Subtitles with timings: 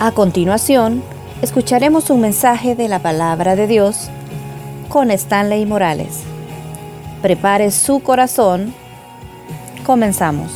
[0.00, 1.02] A continuación,
[1.42, 4.10] escucharemos un mensaje de la palabra de Dios
[4.88, 6.20] con Stanley Morales.
[7.20, 8.72] Prepare su corazón.
[9.84, 10.52] Comenzamos.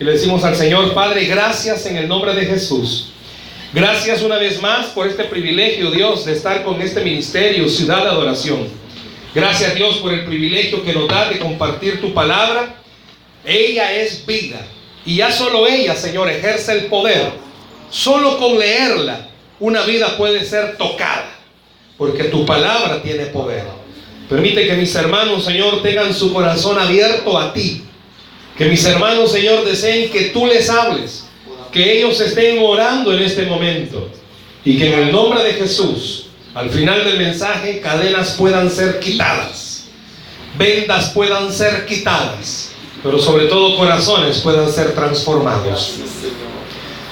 [0.00, 3.12] Le decimos al Señor, Padre, gracias en el nombre de Jesús.
[3.72, 8.10] Gracias una vez más por este privilegio, Dios, de estar con este ministerio, Ciudad de
[8.10, 8.66] Adoración.
[9.32, 12.74] Gracias, Dios, por el privilegio que nos da de compartir tu palabra.
[13.44, 14.66] Ella es vida.
[15.06, 17.51] Y ya solo ella, Señor, ejerce el poder
[17.92, 19.28] Solo con leerla
[19.60, 21.28] una vida puede ser tocada,
[21.98, 23.64] porque tu palabra tiene poder.
[24.30, 27.84] Permite que mis hermanos, Señor, tengan su corazón abierto a ti.
[28.56, 31.26] Que mis hermanos, Señor, deseen que tú les hables,
[31.70, 34.08] que ellos estén orando en este momento
[34.64, 39.84] y que en el nombre de Jesús, al final del mensaje, cadenas puedan ser quitadas,
[40.56, 42.70] vendas puedan ser quitadas,
[43.02, 45.98] pero sobre todo corazones puedan ser transformados.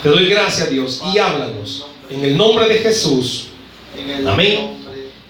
[0.02, 1.86] Te doy gracias, Dios, y háblanos.
[2.08, 3.48] En el nombre de Jesús.
[4.26, 4.78] Amén.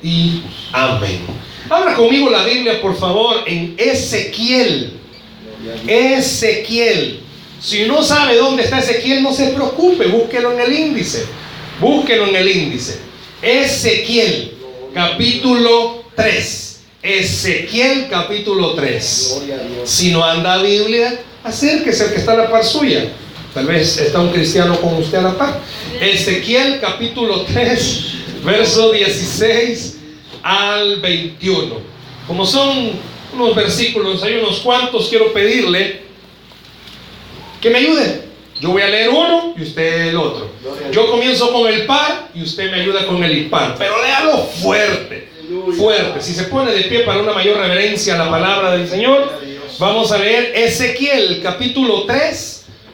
[0.02, 1.20] Y amén.
[1.68, 4.92] Habla conmigo la Biblia, por favor, en Ezequiel.
[5.86, 7.20] Ezequiel.
[7.60, 11.26] Si no sabe dónde está Ezequiel, no se preocupe, búsquelo en el índice.
[11.80, 13.00] Búsquelo en el índice.
[13.42, 14.52] Ezequiel,
[14.94, 16.80] capítulo 3.
[17.02, 19.42] Ezequiel, capítulo 3.
[19.84, 23.10] Si no anda Biblia, acérquese al que está a la par suya.
[23.54, 25.60] Tal vez está un cristiano con usted a la par.
[26.00, 28.04] Ezequiel capítulo 3,
[28.44, 29.98] verso 16
[30.42, 31.74] al 21.
[32.28, 32.92] Como son
[33.34, 36.02] unos versículos, hay unos cuantos, quiero pedirle
[37.60, 38.22] que me ayude.
[38.60, 40.48] Yo voy a leer uno y usted el otro.
[40.92, 43.74] Yo comienzo con el par y usted me ayuda con el impar.
[43.76, 45.28] Pero léalo fuerte,
[45.76, 46.20] fuerte.
[46.20, 49.32] Si se pone de pie para una mayor reverencia a la palabra del Señor,
[49.80, 52.49] vamos a leer Ezequiel capítulo 3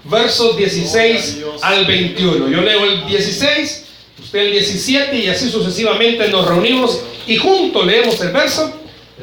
[0.08, 2.48] versos 16 al 21.
[2.48, 3.86] Yo leo el 16,
[4.22, 8.72] usted el 17 y así sucesivamente nos reunimos y juntos leemos el verso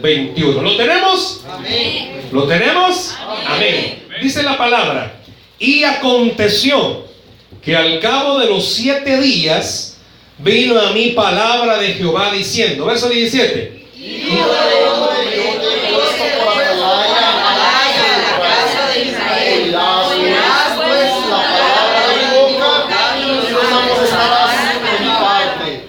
[0.02, 0.62] 21.
[0.62, 1.41] ¿Lo tenemos?
[1.50, 2.22] Amén.
[2.31, 3.13] ¿Lo tenemos?
[3.46, 4.03] Amén.
[4.22, 5.19] Dice la palabra,
[5.59, 7.06] y aconteció
[7.63, 9.97] que al cabo de los siete días
[10.38, 13.85] vino a mí palabra de Jehová diciendo, verso 17.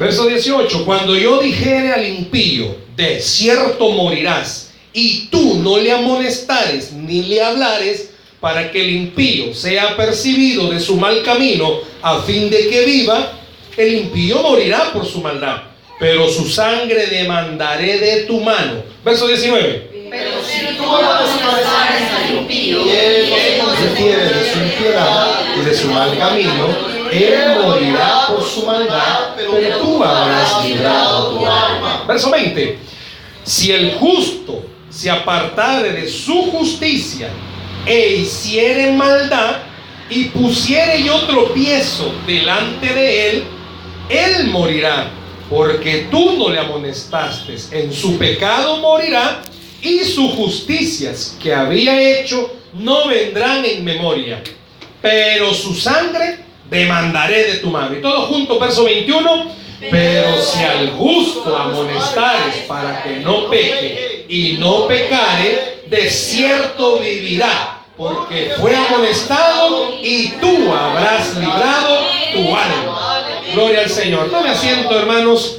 [0.04, 6.92] Verso 18, cuando yo dijere al impío, de cierto morirás, y tú no le amonestares
[6.92, 12.50] ni le hablares, para que el impío sea percibido de su mal camino, a fin
[12.50, 13.32] de que viva,
[13.78, 15.62] el impío morirá por su maldad,
[15.98, 18.82] pero su sangre demandaré de tu mano.
[19.03, 20.10] Verso 19.
[20.10, 25.75] Pero si tú no al impío, y él no se de su impiedad y de
[25.75, 32.04] su mal camino, él morirá por su maldad, pero tú habrás librado tu alma.
[32.06, 32.78] Verso 20.
[33.44, 37.28] Si el justo se apartare de su justicia
[37.84, 39.56] e hiciere maldad
[40.09, 43.44] y pusiere yo tropiezo delante de él,
[44.09, 45.10] él morirá,
[45.50, 47.56] porque tú no le amonestaste.
[47.70, 49.43] En su pecado morirá
[49.82, 54.43] y sus justicias que había hecho no vendrán en memoria.
[55.03, 57.97] Pero su sangre demandaré de tu mano.
[57.97, 59.64] Y todo junto, verso 21.
[59.91, 67.80] Pero si al justo amonestares para que no peque y no pecare, de cierto vivirá,
[67.97, 71.98] porque fue amonestado y tú habrás librado
[72.32, 73.25] tu alma.
[73.52, 74.31] Gloria al Señor.
[74.31, 75.58] Tome asiento, hermanos.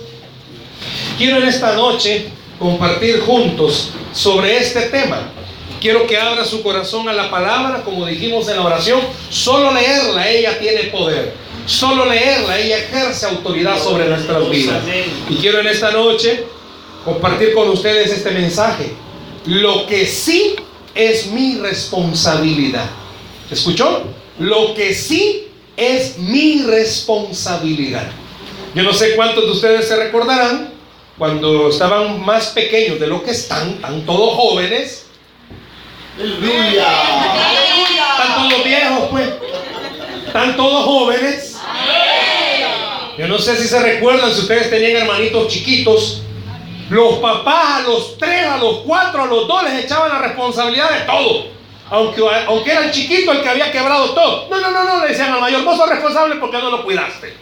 [1.17, 2.29] Quiero en esta noche
[2.59, 5.29] compartir juntos sobre este tema.
[5.81, 9.01] Quiero que abra su corazón a la palabra, como dijimos en la oración.
[9.29, 11.33] Solo leerla, ella tiene poder.
[11.65, 14.83] Solo leerla, ella ejerce autoridad sobre nuestras vidas.
[15.29, 16.45] Y quiero en esta noche
[17.03, 18.91] compartir con ustedes este mensaje.
[19.45, 20.55] Lo que sí
[20.93, 22.89] es mi responsabilidad.
[23.51, 24.03] ¿Escuchó?
[24.39, 25.47] Lo que sí
[25.77, 28.09] es mi responsabilidad.
[28.73, 30.73] Yo no sé cuántos de ustedes se recordarán
[31.17, 35.04] cuando estaban más pequeños de lo que están, están todos jóvenes
[36.17, 36.87] Aleluya.
[38.11, 39.29] Están todos viejos, pues.
[40.27, 41.57] Están todos jóvenes.
[43.17, 46.21] Yo no sé si se recuerdan, si ustedes tenían hermanitos chiquitos.
[46.89, 50.91] Los papás a los tres, a los cuatro, a los dos les echaban la responsabilidad
[50.91, 51.47] de todo.
[51.89, 54.47] Aunque, aunque era el chiquito el que había quebrado todo.
[54.49, 57.35] No, no, no, no, le decían al mayor, vos sos responsable porque no lo cuidaste.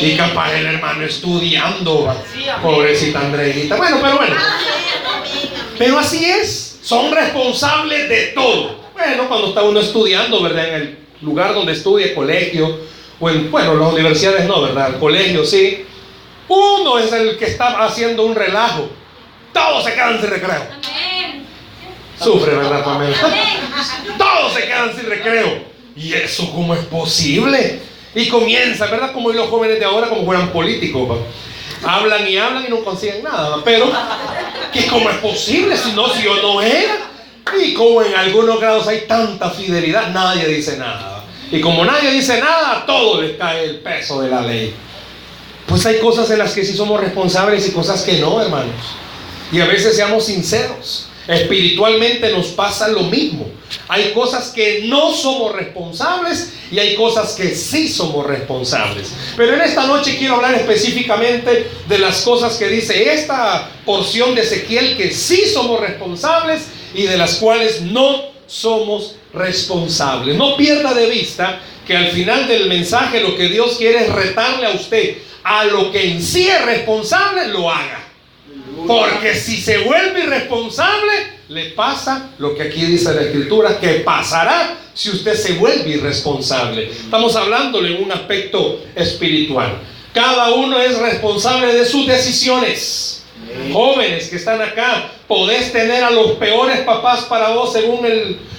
[0.00, 2.14] Y capaz el hermano estudiando.
[2.62, 3.76] Pobrecita Andreita.
[3.76, 4.36] Bueno, pero bueno.
[5.78, 8.76] Pero así es son responsables de todo.
[8.94, 10.68] Bueno, cuando está uno estudiando, ¿verdad?
[10.68, 12.78] En el lugar donde estudia, colegio
[13.18, 14.90] bueno, bueno, las universidades no, ¿verdad?
[14.90, 15.84] El colegio sí.
[16.48, 18.88] Uno es el que está haciendo un relajo.
[19.52, 20.62] Todos se quedan sin recreo.
[22.22, 23.16] Sufre, ¿verdad, Pamela?
[24.18, 25.64] Todos se quedan sin recreo.
[25.96, 27.80] ¿Y eso cómo es posible?
[28.14, 29.12] Y comienza, ¿verdad?
[29.12, 31.18] Como los jóvenes de ahora, como fueran políticos.
[31.84, 33.58] Hablan y hablan y no consiguen nada.
[33.64, 33.90] Pero,
[34.72, 37.10] ¿qué cómo es posible si no, si yo no era?
[37.60, 41.24] Y como en algunos grados hay tanta fidelidad, nadie dice nada.
[41.50, 44.74] Y como nadie dice nada, a todos les cae el peso de la ley.
[45.66, 48.96] Pues hay cosas en las que sí somos responsables y cosas que no, hermanos.
[49.52, 51.08] Y a veces seamos sinceros.
[51.28, 53.46] Espiritualmente nos pasa lo mismo.
[53.88, 59.12] Hay cosas que no somos responsables y hay cosas que sí somos responsables.
[59.36, 64.42] Pero en esta noche quiero hablar específicamente de las cosas que dice esta porción de
[64.42, 66.62] Ezequiel que sí somos responsables
[66.94, 70.36] y de las cuales no somos responsables.
[70.36, 74.66] No pierda de vista que al final del mensaje lo que Dios quiere es retarle
[74.66, 78.05] a usted a lo que en sí es responsable, lo haga.
[78.86, 81.12] Porque si se vuelve irresponsable,
[81.48, 86.90] le pasa lo que aquí dice la escritura, que pasará si usted se vuelve irresponsable.
[86.90, 89.78] Estamos hablándole en un aspecto espiritual.
[90.12, 93.24] Cada uno es responsable de sus decisiones.
[93.72, 98.00] Jóvenes que están acá, podés tener a los peores papás para vos según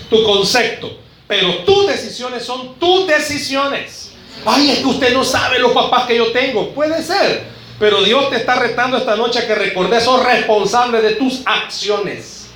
[0.09, 4.11] tu concepto, pero tus decisiones son tus decisiones.
[4.45, 6.69] Ay, es que usted no sabe los papás que yo tengo.
[6.69, 7.43] Puede ser,
[7.79, 12.47] pero Dios te está retando esta noche que recordes, sos responsable de tus acciones.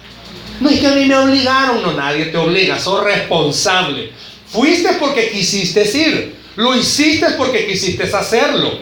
[0.59, 4.11] No es que a mí me obligaron, no, nadie te obliga, sos responsable.
[4.47, 8.79] Fuiste porque quisiste ir, lo hiciste porque quisiste hacerlo.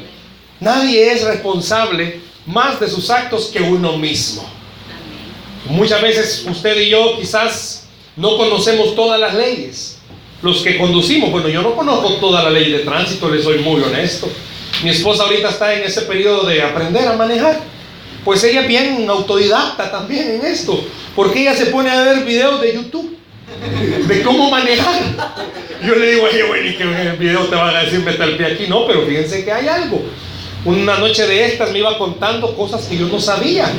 [0.60, 4.44] Nadie es responsable más de sus actos que uno mismo.
[5.70, 9.98] Muchas veces usted y yo quizás no conocemos todas las leyes.
[10.42, 13.82] Los que conducimos, bueno, yo no conozco toda la ley de tránsito, le soy muy
[13.82, 14.30] honesto.
[14.84, 17.60] Mi esposa ahorita está en ese periodo de aprender a manejar.
[18.24, 20.84] Pues ella es bien autodidacta también en esto.
[21.16, 23.18] Porque ella se pone a ver videos de YouTube
[24.08, 25.02] de cómo manejar.
[25.86, 28.00] Yo le digo a ella, bueno, y que en el video te van a decir
[28.00, 28.68] mete el pie aquí.
[28.68, 30.02] No, pero fíjense que hay algo.
[30.66, 33.70] Una noche de estas me iba contando cosas que yo no sabía.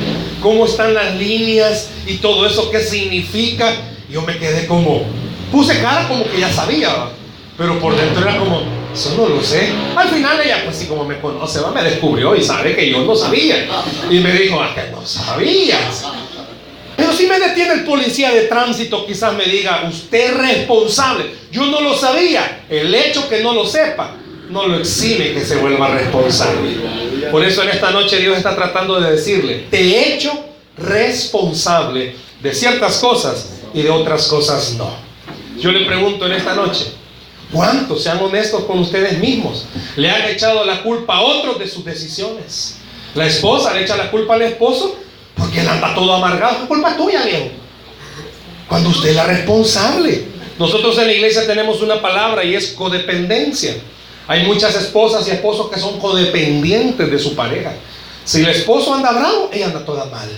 [0.41, 3.71] Cómo están las líneas y todo eso, qué significa.
[4.09, 5.03] Yo me quedé como,
[5.51, 7.09] puse cara como que ya sabía.
[7.61, 9.69] Pero por dentro era como, eso no lo sé.
[9.95, 13.03] Al final ella, pues sí, como me conoce, va, me descubrió y sabe que yo
[13.03, 13.67] no sabía.
[14.09, 16.05] Y me dijo, ah, que no sabías.
[16.97, 21.25] Pero si me detiene el policía de tránsito, quizás me diga, usted es responsable.
[21.51, 22.63] Yo no lo sabía.
[22.67, 24.15] El hecho que no lo sepa
[24.49, 26.77] no lo exime que se vuelva responsable.
[27.29, 30.31] Por eso en esta noche Dios está tratando de decirle, te he hecho
[30.79, 34.95] responsable de ciertas cosas y de otras cosas no.
[35.59, 37.00] Yo le pregunto en esta noche,
[37.51, 39.65] ¿Cuántos sean honestos con ustedes mismos?
[39.95, 42.77] Le han echado la culpa a otros de sus decisiones.
[43.13, 44.97] La esposa le echa la culpa al esposo
[45.35, 46.59] porque él anda todo amargado.
[46.61, 47.49] Es culpa tuya, viejo.
[48.69, 50.27] Cuando usted es la responsable.
[50.57, 53.75] Nosotros en la iglesia tenemos una palabra y es codependencia.
[54.27, 57.73] Hay muchas esposas y esposos que son codependientes de su pareja.
[58.23, 60.29] Si el esposo anda bravo, ella anda toda mal.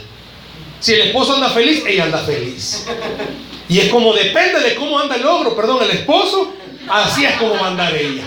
[0.80, 2.86] Si el esposo anda feliz, ella anda feliz.
[3.69, 6.54] Y es como depende de cómo anda el ogro, perdón, el esposo,
[6.89, 8.24] Así es como mandar ella.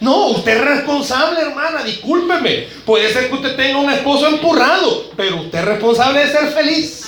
[0.00, 2.68] No, usted es responsable, hermana, discúlpeme.
[2.86, 7.04] Puede ser que usted tenga un esposo empurrado, pero usted es responsable de ser feliz.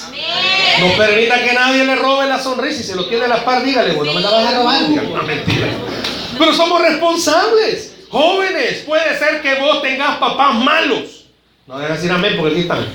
[0.80, 2.80] No permita que nadie le robe la sonrisa.
[2.80, 4.82] y se lo tiene a la par, dígale, bueno, me la vas a robar.
[4.82, 5.68] Una mentira.
[6.36, 7.94] Pero somos responsables.
[8.10, 11.26] Jóvenes, puede ser que vos tengas papás malos.
[11.68, 12.86] No debes decir amén porque aquí están.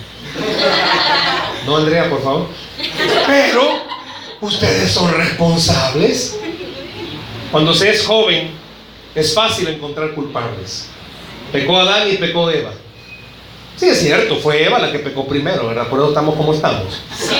[1.66, 2.50] No, Andrea, por favor.
[3.26, 3.82] Pero
[4.42, 6.38] ustedes son responsables
[7.56, 8.52] cuando se es joven,
[9.16, 10.90] es fácil encontrar culpables.
[11.54, 12.72] Pecó Adán y pecó Eva.
[13.78, 15.88] Sí, es cierto, fue Eva la que pecó primero, ¿verdad?
[15.88, 17.02] Por eso estamos como estamos.
[17.18, 17.38] Sí,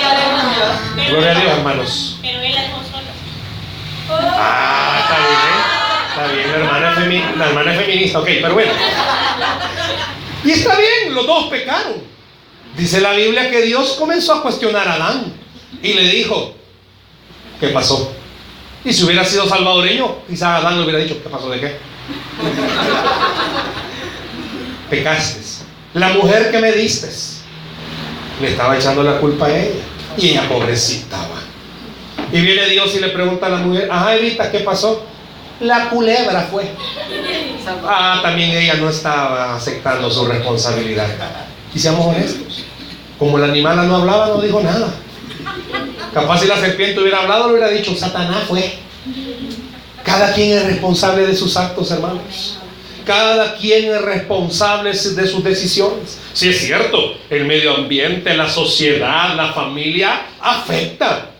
[1.10, 2.18] Gloria a Dios, hermanos.
[2.22, 2.62] Pero él la.
[4.08, 8.72] Ah, está bien, está bien, la hermana, la hermana es feminista, ok, pero bueno.
[10.44, 12.02] Y está bien, los dos pecaron.
[12.74, 15.34] Dice la Biblia que Dios comenzó a cuestionar a Adán
[15.82, 16.54] y le dijo,
[17.60, 18.16] ¿qué pasó?
[18.86, 21.76] Y si hubiera sido salvadoreño, quizás Adán le hubiera dicho, ¿qué pasó de qué?
[24.90, 25.40] Pecaste.
[25.94, 27.08] La mujer que me diste,
[28.40, 29.82] le estaba echando la culpa a ella.
[30.16, 31.40] Y ella pobrecita va.
[32.32, 35.04] Y viene Dios y le pregunta a la mujer, ajá Evita, ¿qué pasó?
[35.60, 36.70] La culebra fue.
[37.84, 41.08] Ah, también ella no estaba aceptando su responsabilidad.
[41.74, 42.62] Y seamos honestos.
[43.18, 44.94] Como el animal no hablaba, no dijo nada.
[46.16, 48.72] Capaz si la serpiente hubiera hablado, le hubiera dicho, Satanás fue.
[50.02, 52.58] Cada quien es responsable de sus actos, hermanos.
[53.04, 56.18] cada quien es responsable de sus decisiones.
[56.32, 61.32] Si es cierto, el medio ambiente, la sociedad, la familia afecta.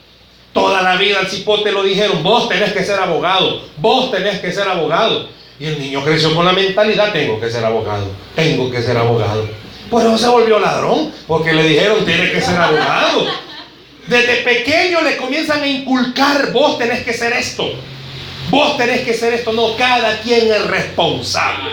[0.53, 4.53] Toda la vida al cipote lo dijeron, vos tenés que ser abogado, vos tenés que
[4.53, 5.31] ser abogado.
[5.59, 9.49] Y el niño creció con la mentalidad, tengo que ser abogado, tengo que ser abogado.
[9.91, 13.46] Por eso se volvió ladrón, porque le dijeron, tiene que ser abogado.
[14.07, 17.69] Desde pequeño le comienzan a inculcar, vos tenés que ser esto,
[18.51, 19.53] vos tenés que ser esto.
[19.53, 21.73] No, cada quien es responsable.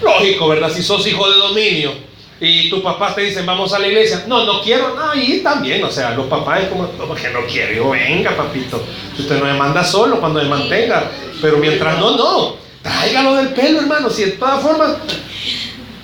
[0.00, 0.70] Lógico, ¿verdad?
[0.72, 1.92] Si sos hijo de dominio
[2.40, 4.24] y tus papás te dicen, vamos a la iglesia.
[4.28, 7.40] No, no quiero, no, y también, o sea, los papás es como, no, que no
[7.46, 8.84] quiero, yo, venga, papito.
[9.16, 11.10] Si usted no me manda solo, cuando me mantenga.
[11.42, 14.08] Pero mientras no, no, tráigalo del pelo, hermano.
[14.08, 14.96] Si de todas formas,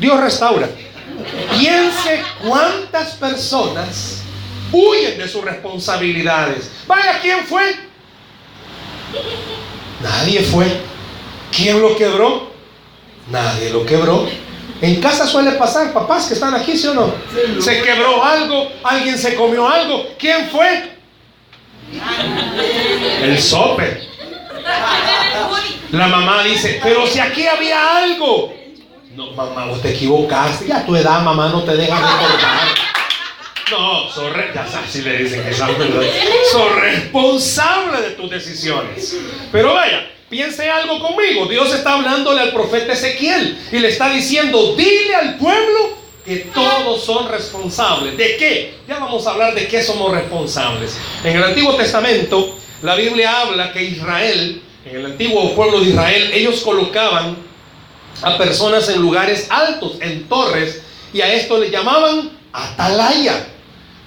[0.01, 0.69] Dios restaura.
[1.57, 4.20] Piense cuántas personas
[4.73, 6.71] huyen de sus responsabilidades.
[6.87, 7.77] Vaya, ¿quién fue?
[10.03, 10.67] Nadie fue.
[11.55, 12.51] ¿Quién lo quebró?
[13.31, 14.27] Nadie lo quebró.
[14.81, 17.13] En casa suele pasar, papás que están aquí, ¿sí o no?
[17.61, 20.07] Se quebró algo, alguien se comió algo.
[20.19, 20.97] ¿Quién fue?
[23.23, 24.09] El sope.
[25.93, 28.55] La mamá dice, pero si aquí había algo.
[29.15, 30.69] No, mamá, vos te equivocaste.
[30.69, 32.90] Ya a tu edad, mamá, no te deja recordar.
[33.71, 35.53] No, sos ya sabes si le dicen que
[36.81, 39.17] responsable de tus decisiones.
[39.53, 41.47] Pero vaya, piense algo conmigo.
[41.47, 47.05] Dios está hablándole al profeta Ezequiel y le está diciendo, dile al pueblo que todos
[47.05, 48.17] son responsables.
[48.17, 48.75] ¿De qué?
[48.89, 50.97] Ya vamos a hablar de qué somos responsables.
[51.25, 56.31] En el Antiguo Testamento, la Biblia habla que Israel, en el antiguo pueblo de Israel,
[56.33, 57.37] ellos colocaban
[58.23, 63.47] a personas en lugares altos, en torres, y a esto le llamaban atalaya.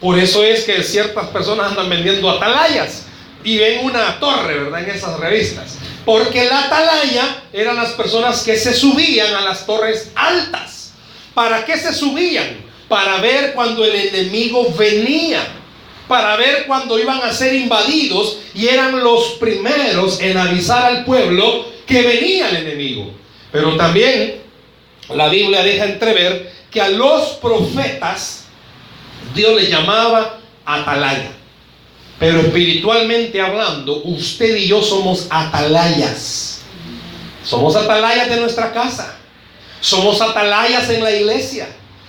[0.03, 3.03] Por eso es que ciertas personas andan vendiendo atalayas
[3.41, 4.83] y ven una torre, ¿verdad?
[4.83, 5.77] En esas revistas.
[6.03, 10.91] Porque la atalaya eran las personas que se subían a las torres altas.
[11.33, 12.65] ¿Para qué se subían?
[12.89, 15.39] Para ver cuando el enemigo venía.
[16.09, 21.65] Para ver cuando iban a ser invadidos y eran los primeros en avisar al pueblo
[21.87, 23.09] que venía el enemigo.
[23.53, 24.41] Pero también
[25.15, 28.42] la Biblia deja entrever que a los profetas
[29.33, 31.31] Dios le llamaba atalaya.
[32.19, 36.61] Pero espiritualmente hablando, usted y yo somos atalayas.
[37.43, 39.17] Somos atalayas de nuestra casa.
[39.81, 41.67] Somos atalayas en la iglesia.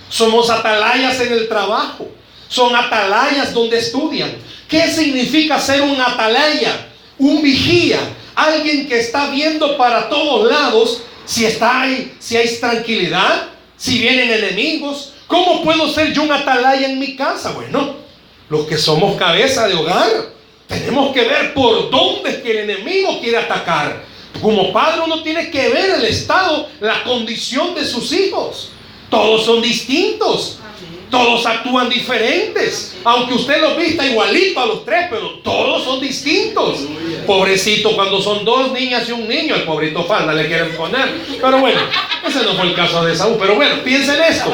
[0.09, 2.09] Somos atalayas en el trabajo.
[2.49, 4.33] Son atalayas donde estudian.
[4.69, 6.87] ¿Qué significa ser un atalaya?
[7.19, 7.99] Un vigía.
[8.35, 14.31] Alguien que está viendo para todos lados si está ahí, si hay tranquilidad, si vienen
[14.31, 17.51] enemigos, ¿Cómo puedo ser yo un atalaya en mi casa?
[17.51, 17.97] Bueno,
[18.49, 20.09] los que somos cabeza de hogar,
[20.69, 24.05] tenemos que ver por dónde es que el enemigo quiere atacar.
[24.41, 28.69] Como padre uno tiene que ver el estado, la condición de sus hijos.
[29.11, 30.61] Todos son distintos.
[31.11, 32.97] Todos actúan diferentes.
[33.05, 36.81] Aunque usted los vista igualito a los tres, pero todos son distintos.
[37.25, 41.09] Pobrecito, cuando son dos niñas y un niño, el pobrito falda le quieren poner.
[41.41, 41.81] Pero bueno,
[42.27, 43.37] ese no fue el caso de Saúl.
[43.39, 44.53] Pero bueno, piensen esto.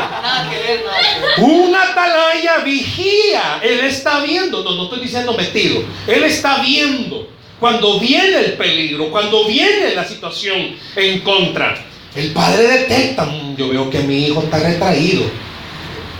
[1.39, 3.61] Una atalaya vigía.
[3.63, 4.63] Él está viendo.
[4.63, 5.83] No, no estoy diciendo metido.
[6.07, 7.27] Él está viendo.
[7.59, 11.87] Cuando viene el peligro, cuando viene la situación en contra.
[12.15, 15.23] El padre detecta, mm, yo veo que mi hijo está retraído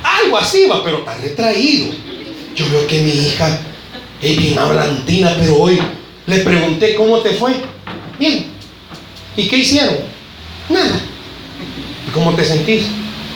[0.03, 1.93] algo así va, pero está retraído.
[2.55, 3.59] Yo veo que mi hija
[4.21, 5.81] es bien hablantina, pero hoy
[6.27, 7.55] le pregunté cómo te fue.
[8.19, 8.47] Bien.
[9.37, 9.97] ¿Y qué hicieron?
[10.69, 11.01] Nada.
[12.07, 12.85] ¿Y cómo te sentís?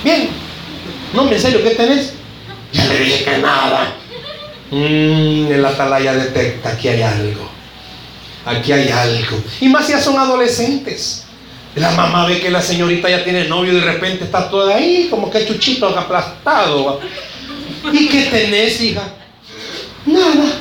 [0.02, 0.28] Bien.
[1.12, 2.12] No, en serio, ¿qué tenés?
[2.72, 3.94] Ya le dije que nada.
[4.70, 7.48] Mmm, el atalaya detecta, aquí hay algo.
[8.44, 9.42] Aquí hay algo.
[9.60, 11.23] Y más ya son adolescentes.
[11.76, 15.08] La mamá ve que la señorita ya tiene novio y de repente está toda ahí,
[15.10, 17.00] como que chuchito aplastado.
[17.92, 19.02] ¿Y qué tenés, hija?
[20.06, 20.52] Nada.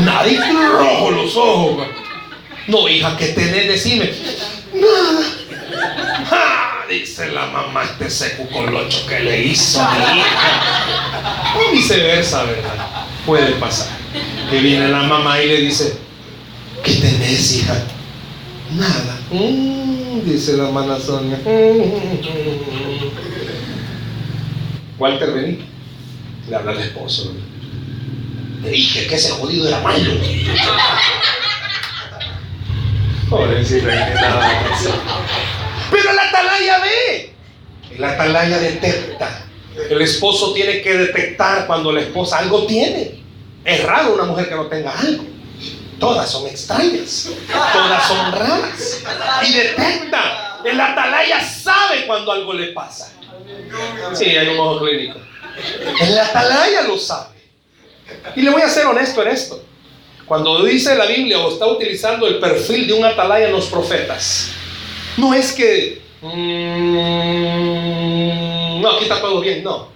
[0.00, 1.86] Nadie rojo los ojos.
[2.66, 3.66] No, hija, ¿qué tenés?
[3.66, 4.12] Decime.
[4.74, 5.42] Nada.
[6.88, 11.56] Dice la mamá este seco con lo que le hizo a mi hija.
[11.56, 13.06] O viceversa, ¿verdad?
[13.24, 13.88] Puede pasar.
[14.50, 15.96] Que viene la mamá y le dice,
[16.84, 17.74] ¿qué tenés, hija?
[18.72, 19.18] Nada.
[19.30, 21.38] Mm, dice la hermana Sonia.
[24.98, 25.58] Walter, vení.
[26.48, 27.32] Le habla al esposo.
[28.62, 30.12] Le dije que ese jodido era malo.
[35.90, 37.34] Pero la atalaya ve.
[37.98, 39.46] La atalaya detecta.
[39.88, 43.22] El esposo tiene que detectar cuando la esposa algo tiene.
[43.64, 45.31] Es raro una mujer que no tenga algo.
[46.02, 47.30] Todas son extrañas,
[47.72, 49.04] todas son raras.
[49.46, 53.12] Y detecta El atalaya sabe cuando algo le pasa.
[54.12, 55.20] Sí, hay un ojo clínico.
[56.00, 57.36] El atalaya lo sabe.
[58.34, 59.64] Y le voy a ser honesto en esto.
[60.26, 64.48] Cuando dice la Biblia o está utilizando el perfil de un atalaya en los profetas,
[65.16, 66.32] no es que, mm,
[68.80, 69.86] no, aquí está todo bien, no.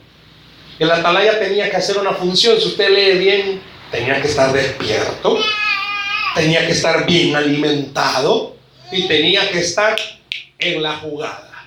[0.79, 3.61] El atalaya tenía que hacer una función, si usted lee bien,
[3.91, 5.41] tenía que estar despierto,
[6.37, 8.55] tenía que estar bien alimentado
[8.93, 9.97] y tenía que estar
[10.59, 11.65] en la jugada.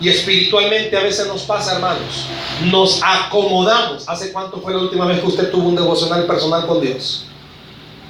[0.00, 2.26] Y espiritualmente a veces nos pasa, hermanos.
[2.66, 4.08] Nos acomodamos.
[4.08, 7.26] ¿Hace cuánto fue la última vez que usted tuvo un devocional personal con Dios?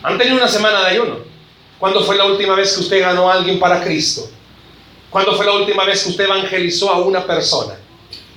[0.02, 1.16] Han tenido una semana de ayuno.
[1.78, 4.28] ¿Cuándo fue la última vez que usted ganó a alguien para Cristo?
[5.08, 7.76] ¿Cuándo fue la última vez que usted evangelizó a una persona?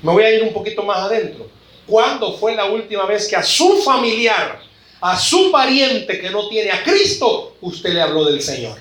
[0.01, 1.47] Me voy a ir un poquito más adentro.
[1.86, 4.62] ¿Cuándo fue la última vez que a su familiar,
[5.01, 8.77] a su pariente que no tiene a Cristo, usted le habló del Señor?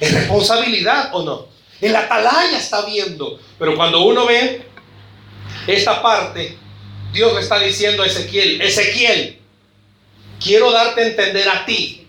[0.00, 1.46] ¿Es responsabilidad o no?
[1.80, 3.38] El atalaya está viendo.
[3.58, 4.62] Pero cuando uno ve
[5.66, 6.56] esta parte,
[7.12, 9.38] Dios le está diciendo a Ezequiel, Ezequiel,
[10.42, 12.06] quiero darte a entender a ti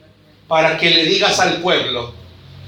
[0.47, 2.13] para que le digas al pueblo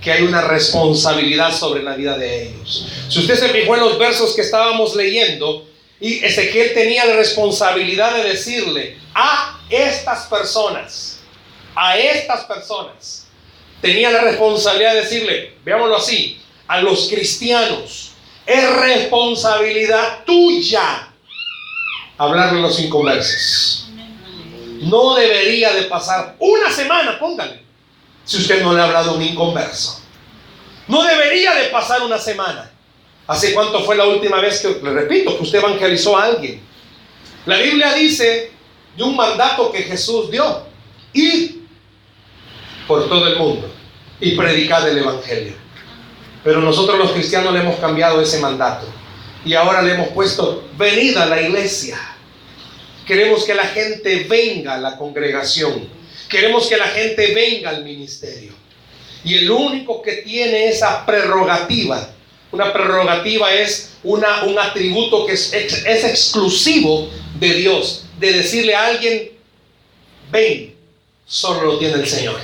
[0.02, 2.88] que hay una responsabilidad sobre la vida de ellos.
[3.10, 5.68] Si usted se fijó en los versos que estábamos leyendo,
[6.00, 11.20] y Ezequiel tenía la responsabilidad de decirle a estas personas,
[11.76, 13.28] a estas personas,
[13.82, 18.12] tenía la responsabilidad de decirle, veámoslo así, a los cristianos,
[18.46, 21.10] es responsabilidad tuya
[22.18, 23.88] hablarle a los inconversos.
[24.82, 27.64] No debería de pasar una semana, póngale,
[28.26, 30.02] si usted no le ha hablado a un inconverso.
[30.88, 32.72] No debería de pasar una semana.
[33.28, 36.62] ¿Hace cuánto fue la última vez que, le repito, que usted evangelizó a alguien?
[37.46, 38.52] La Biblia dice
[39.00, 40.68] de un mandato que Jesús dio.
[41.14, 41.62] Ir
[42.86, 43.72] por todo el mundo
[44.20, 45.54] y predicar el Evangelio.
[46.44, 48.86] Pero nosotros los cristianos le hemos cambiado ese mandato.
[49.46, 51.98] Y ahora le hemos puesto, venid a la iglesia.
[53.08, 55.88] Queremos que la gente venga a la congregación.
[56.28, 58.52] Queremos que la gente venga al ministerio.
[59.24, 62.10] Y el único que tiene esa prerrogativa,
[62.52, 69.32] una prerrogativa es una, un atributo que es exclusivo de Dios, de decirle a alguien,
[70.32, 70.76] ven,
[71.26, 72.40] solo lo tiene el Señor.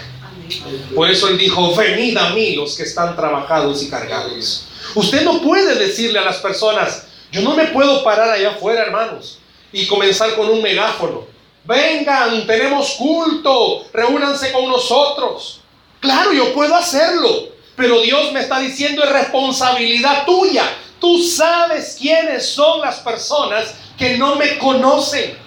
[0.94, 4.68] Por eso él dijo, venid a mí los que están trabajados y cargados.
[4.94, 9.40] Usted no puede decirle a las personas, yo no me puedo parar allá afuera, hermanos
[9.76, 11.26] y comenzar con un megáfono.
[11.66, 15.60] Vengan, tenemos culto, reúnanse con nosotros.
[16.00, 20.64] Claro, yo puedo hacerlo, pero Dios me está diciendo es responsabilidad tuya.
[21.02, 25.38] Tú sabes quiénes son las personas que no me conocen.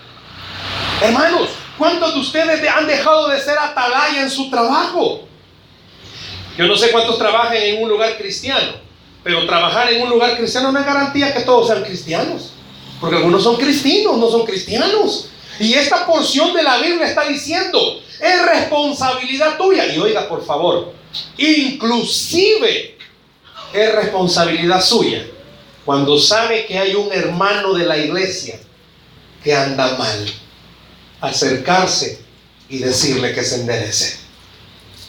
[1.00, 5.22] Hermanos, ¿cuántos de ustedes han dejado de ser atalaya en su trabajo?
[6.56, 8.72] Yo no sé cuántos trabajan en un lugar cristiano,
[9.22, 12.52] pero trabajar en un lugar cristiano no es garantía que todos sean cristianos.
[13.00, 15.28] Porque algunos son cristianos, no son cristianos.
[15.60, 19.86] Y esta porción de la Biblia está diciendo, es responsabilidad tuya.
[19.86, 20.92] Y oiga, por favor,
[21.36, 22.98] inclusive
[23.72, 25.24] es responsabilidad suya
[25.84, 28.58] cuando sabe que hay un hermano de la iglesia
[29.42, 30.26] que anda mal,
[31.20, 32.20] acercarse
[32.68, 34.18] y decirle que se enderece.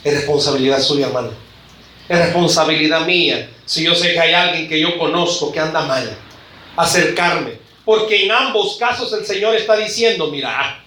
[0.04, 1.32] Es responsabilidad suya, hermano.
[2.08, 3.50] Es responsabilidad mía.
[3.66, 6.18] Si yo sé que hay alguien que yo conozco que anda mal,
[6.76, 10.84] acercarme, porque en ambos casos el Señor está diciendo, mira,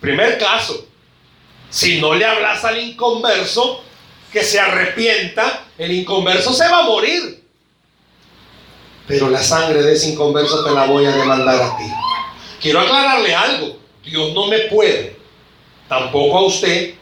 [0.00, 0.86] primer caso,
[1.70, 3.82] si no le hablas al inconverso,
[4.32, 7.42] que se arrepienta, el inconverso se va a morir.
[9.06, 11.84] Pero la sangre de ese inconverso te la voy a demandar a ti.
[12.60, 13.78] Quiero aclararle algo.
[14.06, 15.16] Dios no me puede,
[15.88, 16.94] tampoco a usted.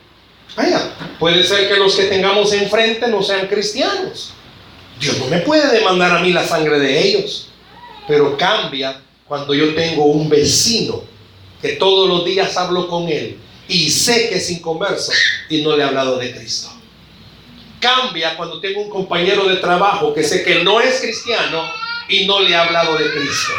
[0.57, 4.33] Vaya, puede ser que los que tengamos enfrente no sean cristianos.
[4.99, 7.49] Dios no me puede demandar a mí la sangre de ellos.
[8.09, 11.03] Pero cambia cuando yo tengo un vecino
[11.61, 13.39] que todos los días hablo con él
[13.69, 15.13] y sé que es inconverso
[15.49, 16.71] y no le he hablado de Cristo.
[17.81, 21.65] Cambia cuando tengo un compañero de trabajo que sé que no es cristiano
[22.09, 23.53] y no le he hablado de Cristo.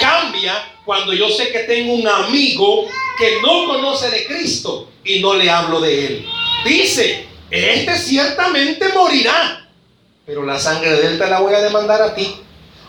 [0.00, 2.86] Cambia cuando yo sé que tengo un amigo
[3.18, 6.26] que no conoce de Cristo y no le hablo de él.
[6.64, 9.68] Dice, este ciertamente morirá,
[10.24, 12.34] pero la sangre de él te la voy a demandar a ti.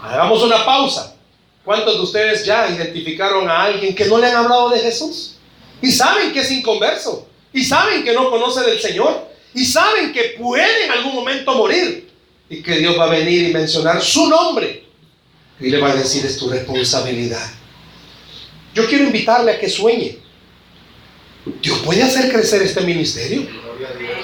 [0.02, 1.16] Hagamos una pausa.
[1.64, 5.38] ¿Cuántos de ustedes ya identificaron a alguien que no le han hablado de Jesús?
[5.82, 7.28] Y saben que es inconverso.
[7.54, 9.28] Y saben que no conoce del Señor.
[9.54, 12.10] Y saben que puede en algún momento morir.
[12.50, 14.81] Y que Dios va a venir y mencionar su nombre.
[15.62, 17.48] Y le va a decir, es tu responsabilidad.
[18.74, 20.18] Yo quiero invitarle a que sueñe.
[21.62, 23.48] Dios puede hacer crecer este ministerio.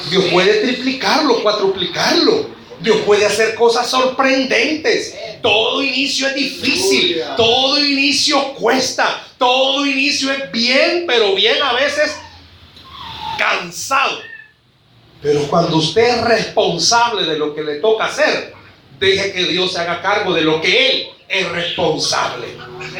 [0.09, 2.49] Dios puede triplicarlo, cuatruplicarlo.
[2.79, 5.15] Dios puede hacer cosas sorprendentes.
[5.41, 12.15] Todo inicio es difícil, todo inicio cuesta, todo inicio es bien, pero bien a veces
[13.37, 14.19] cansado.
[15.21, 18.53] Pero cuando usted es responsable de lo que le toca hacer,
[18.99, 22.47] deje que Dios se haga cargo de lo que Él es responsable.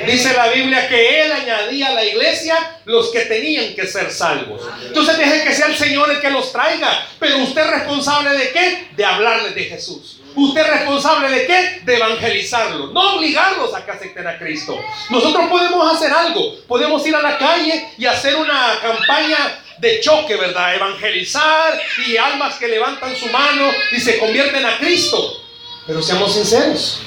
[0.06, 4.62] Dice la Biblia que Él añadía a la iglesia los que tenían que ser salvos.
[4.86, 7.08] Entonces deje que sea el Señor el que los traiga.
[7.20, 8.88] Pero usted es responsable de qué?
[8.96, 10.20] De hablarles de Jesús.
[10.36, 11.82] ¿Usted es responsable de qué?
[11.84, 14.80] De evangelizarlos, no obligarlos a que acepten a Cristo.
[15.10, 20.36] Nosotros podemos hacer algo, podemos ir a la calle y hacer una campaña de choque,
[20.36, 20.76] ¿verdad?
[20.76, 25.42] Evangelizar y almas que levantan su mano y se convierten a Cristo.
[25.88, 27.02] Pero seamos sinceros,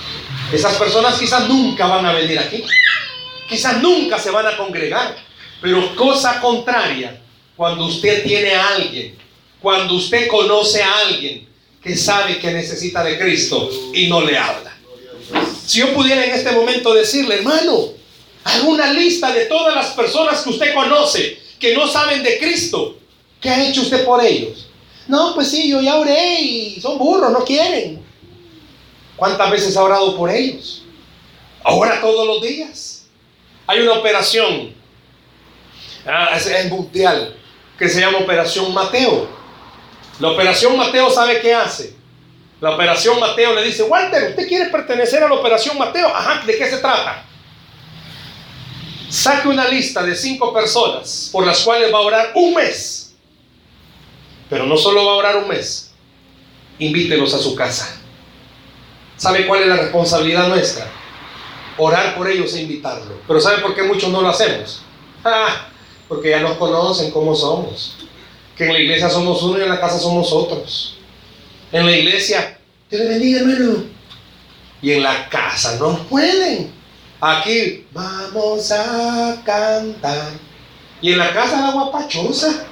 [0.53, 2.65] esas personas quizás nunca van a venir aquí,
[3.49, 5.17] quizás nunca se van a congregar,
[5.61, 7.21] pero cosa contraria,
[7.57, 9.17] cuando usted tiene a alguien,
[9.61, 11.47] cuando usted conoce a alguien
[11.83, 14.77] que sabe que necesita de Cristo y no le habla.
[15.67, 17.89] Si yo pudiera en este momento decirle, hermano,
[18.45, 22.97] haga una lista de todas las personas que usted conoce que no saben de Cristo.
[23.41, 24.67] ¿Qué ha hecho usted por ellos?
[25.07, 28.03] No, pues sí, yo ya oré y son burros, no quieren.
[29.21, 30.83] ¿Cuántas veces ha orado por ellos?
[31.63, 33.05] Ahora todos los días.
[33.67, 34.75] Hay una operación,
[36.07, 37.37] ah, es, mundial,
[37.79, 39.29] que se llama Operación Mateo.
[40.19, 41.95] La Operación Mateo sabe qué hace.
[42.63, 46.09] La Operación Mateo le dice, Walter, ¿usted quiere pertenecer a la Operación Mateo?
[46.09, 47.27] Ajá, ¿de qué se trata?
[49.11, 53.13] saque una lista de cinco personas por las cuales va a orar un mes.
[54.49, 55.93] Pero no solo va a orar un mes,
[56.79, 58.00] invítelos a su casa.
[59.21, 60.87] ¿Sabe cuál es la responsabilidad nuestra?
[61.77, 63.19] Orar por ellos e invitarlos.
[63.29, 64.81] Pero ¿sabe por qué muchos no lo hacemos?
[65.23, 65.67] Ah,
[66.09, 67.99] porque ya nos conocen cómo somos.
[68.57, 70.97] Que en la iglesia somos uno y en la casa somos otros.
[71.71, 73.85] En la iglesia, Dios le bendiga, hermano.
[74.81, 76.73] Y en la casa no pueden.
[77.21, 80.31] Aquí vamos a cantar.
[81.03, 82.65] Y en la casa la guapachosa.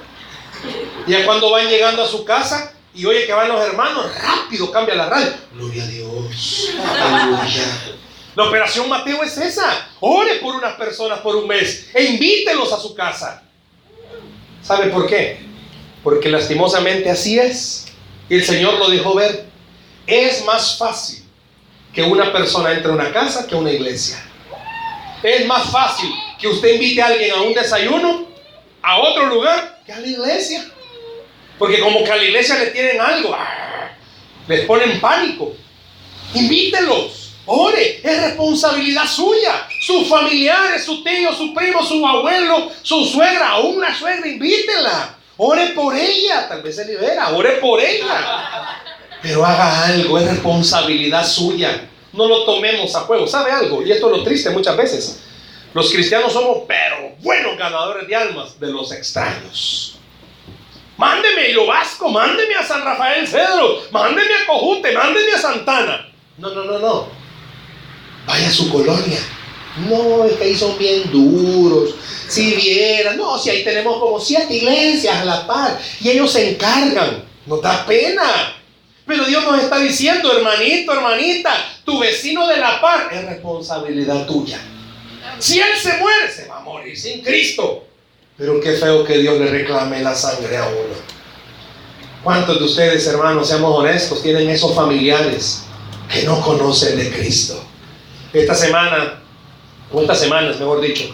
[1.05, 4.95] Y cuando van llegando a su casa y oye que van los hermanos, rápido cambia
[4.95, 5.31] la radio.
[5.53, 6.69] Gloria a Dios.
[6.99, 7.97] Aleluya.
[8.35, 9.89] La operación Mateo es esa.
[9.99, 13.43] Ore por unas personas por un mes e invítelos a su casa.
[14.61, 15.39] ¿Sabe por qué?
[16.03, 17.87] Porque lastimosamente así es.
[18.29, 19.45] Y el Señor lo dejó ver.
[20.07, 21.23] Es más fácil
[21.93, 24.23] que una persona entre a una casa que a una iglesia.
[25.21, 28.27] Es más fácil que usted invite a alguien a un desayuno,
[28.81, 30.65] a otro lugar, que a la iglesia.
[31.59, 33.35] Porque como que a la iglesia le tienen algo,
[34.47, 35.53] les ponen pánico.
[36.33, 39.67] Invítelos, ore, es responsabilidad suya.
[39.81, 45.17] Sus familiares, su tío, su primo, su abuelo, su suegra, aún la suegra, invítela.
[45.35, 48.81] Ore por ella, tal vez se libera, ore por ella.
[49.21, 51.89] Pero haga algo, es responsabilidad suya.
[52.13, 53.27] No lo tomemos a juego.
[53.27, 53.83] ¿Sabe algo?
[53.83, 55.19] Y esto es lo triste muchas veces.
[55.73, 59.98] Los cristianos somos, pero buenos ganadores de almas de los extraños.
[60.99, 66.11] Mándeme a Vasco, mándeme a San Rafael Cedro, mándeme a Cojute, mándeme a Santana.
[66.37, 67.07] No, no, no, no.
[68.27, 69.17] Vaya a su colonia.
[69.87, 71.95] No, es que ahí son bien duros.
[72.27, 76.49] Si vieran, no, si ahí tenemos como siete iglesias a la par y ellos se
[76.49, 77.23] encargan.
[77.45, 78.57] Nos da pena.
[79.05, 84.59] Pero Dios nos está diciendo, hermanito, hermanita, tu vecino de la par es responsabilidad tuya.
[85.37, 87.85] Si él se muere, se va a morir sin Cristo.
[88.39, 90.95] Pero qué feo que Dios le reclame la sangre a uno.
[92.23, 95.65] ¿Cuántos de ustedes, hermanos, seamos honestos, tienen esos familiares
[96.11, 97.61] que no conocen de Cristo?
[98.31, 99.21] Esta semana,
[99.91, 101.13] o estas semanas, mejor dicho,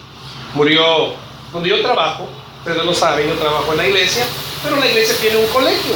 [0.54, 1.14] murió
[1.52, 2.28] donde yo trabajo.
[2.60, 4.24] Ustedes lo saben, yo trabajo en la iglesia,
[4.62, 5.94] pero la iglesia tiene un colegio.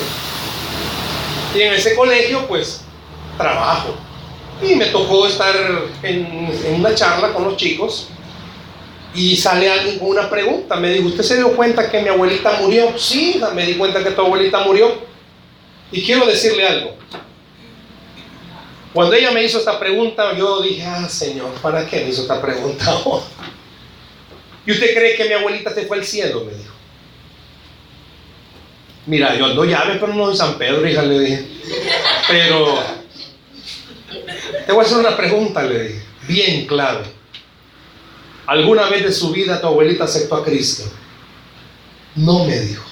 [1.55, 2.81] Y en ese colegio, pues,
[3.37, 3.95] trabajo.
[4.61, 5.55] Y me tocó estar
[6.03, 8.09] en, una charla con los chicos
[9.15, 10.77] y sale alguien con una pregunta.
[10.77, 12.97] Me dijo, ¿usted se dio cuenta que mi abuelita murió?
[12.97, 14.93] Sí, me di cuenta que tu abuelita murió.
[15.93, 16.97] Y quiero decirle algo.
[18.93, 22.41] Cuando ella me hizo esta pregunta, yo dije, ah, Señor, ¿para qué me hizo esta
[22.41, 22.85] pregunta?
[24.67, 26.45] ¿Y usted cree que mi abuelita se fue al cielo?
[26.45, 26.75] Me dijo.
[29.07, 31.47] Mira, yo ando llave, pero no en San Pedro, hija, le dije.
[32.29, 32.79] Pero
[34.67, 37.20] te voy a hacer una pregunta, le dije, bien clave.
[38.51, 40.83] ¿Alguna vez de su vida tu abuelita aceptó a Cristo?
[42.17, 42.85] No me dijo.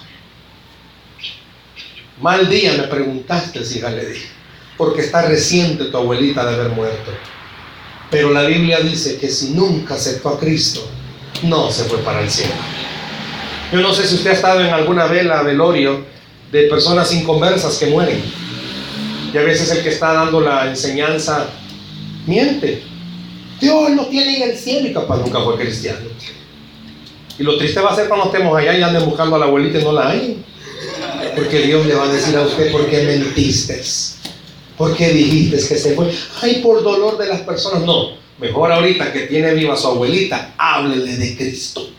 [2.20, 4.28] Mal día me preguntaste, hija, le dije,
[4.76, 7.10] porque está reciente tu abuelita de haber muerto.
[8.08, 10.88] Pero la Biblia dice que si nunca aceptó a Cristo,
[11.42, 12.54] no se fue para el cielo.
[13.72, 16.06] Yo no sé si usted ha estado en alguna vela velorio
[16.52, 18.22] de personas inconversas que mueren.
[19.34, 21.48] Y a veces el que está dando la enseñanza
[22.28, 22.84] miente.
[23.60, 26.06] Dios lo tiene en el cielo y capaz nunca fue cristiano.
[27.38, 29.78] Y lo triste va a ser cuando estemos allá y anden buscando a la abuelita
[29.78, 30.44] y no la hay.
[31.34, 33.80] Porque Dios le va a decir a usted, ¿por qué mentiste?
[34.76, 36.10] ¿Por qué dijiste que se fue?
[36.40, 37.82] Ay, por dolor de las personas.
[37.82, 41.90] No, mejor ahorita que tiene viva su abuelita, háblele de Cristo.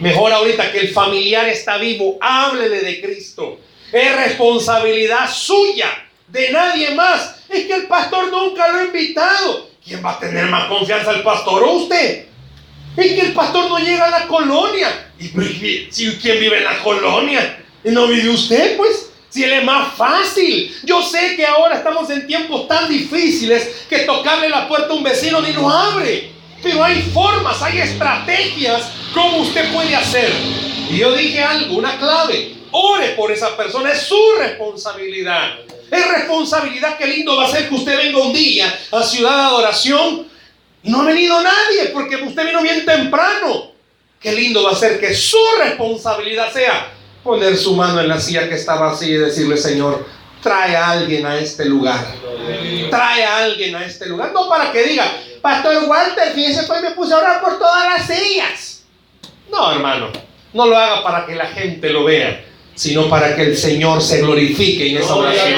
[0.00, 3.58] Mejor ahorita que el familiar está vivo, háblele de Cristo.
[3.92, 5.90] Es responsabilidad suya,
[6.26, 7.36] de nadie más.
[7.48, 9.71] Es que el pastor nunca lo ha invitado.
[9.84, 12.26] ¿Quién va a tener más confianza, el pastor o usted?
[12.96, 15.10] Es que el pastor no llega a la colonia.
[15.18, 15.48] ¿Y pues,
[15.90, 17.64] si quién vive en la colonia?
[17.82, 19.10] ¿Y no vive usted, pues?
[19.28, 20.76] Si él es más fácil.
[20.84, 25.02] Yo sé que ahora estamos en tiempos tan difíciles que tocarle la puerta a un
[25.02, 26.30] vecino ni lo abre.
[26.62, 30.30] Pero hay formas, hay estrategias como usted puede hacer.
[30.90, 32.54] Y yo dije algo, una clave.
[32.70, 35.58] Ore por esa persona, es su responsabilidad.
[35.92, 39.42] Es responsabilidad, qué lindo va a ser que usted venga un día a Ciudad de
[39.42, 40.26] Adoración
[40.84, 43.72] no ha venido nadie porque usted vino bien temprano.
[44.18, 46.88] Qué lindo va a ser que su responsabilidad sea
[47.22, 50.06] poner su mano en la silla que estaba así y decirle, Señor,
[50.42, 52.04] trae a alguien a este lugar.
[52.88, 54.32] Trae a alguien a este lugar.
[54.32, 55.04] No para que diga,
[55.42, 58.84] Pastor Walter, fíjese, pues me puse a orar por todas las sillas.
[59.50, 60.10] No, hermano,
[60.54, 64.20] no lo haga para que la gente lo vea sino para que el Señor se
[64.20, 65.54] glorifique en esa oración.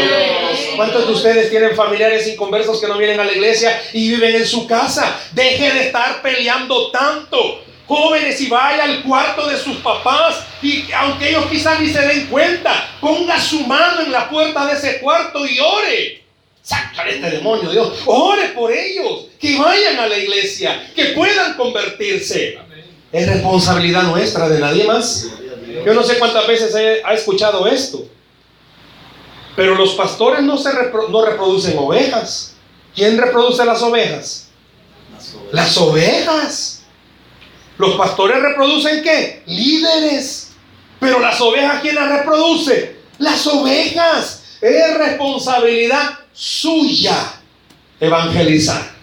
[0.76, 4.46] ¿Cuántos de ustedes tienen familiares inconversos que no vienen a la iglesia y viven en
[4.46, 5.18] su casa?
[5.32, 7.62] Deje de estar peleando tanto.
[7.86, 12.26] Jóvenes, y vaya al cuarto de sus papás y aunque ellos quizás ni se den
[12.28, 16.24] cuenta, ponga su mano en la puerta de ese cuarto y ore.
[16.62, 17.92] Sácale este demonio, Dios.
[18.06, 22.58] Ore por ellos, que vayan a la iglesia, que puedan convertirse.
[23.12, 25.28] Es responsabilidad nuestra, de nadie más.
[25.82, 28.06] Yo no sé cuántas veces ha escuchado esto,
[29.56, 30.70] pero los pastores no, se
[31.08, 32.54] no reproducen ovejas.
[32.94, 34.48] ¿Quién reproduce las ovejas?
[35.50, 36.82] Las ovejas.
[37.78, 39.42] Los pastores reproducen qué?
[39.46, 40.52] Líderes.
[41.00, 42.96] Pero las ovejas, ¿quién las reproduce?
[43.18, 44.58] Las ovejas.
[44.60, 47.34] Es responsabilidad suya
[48.00, 48.94] evangelizar.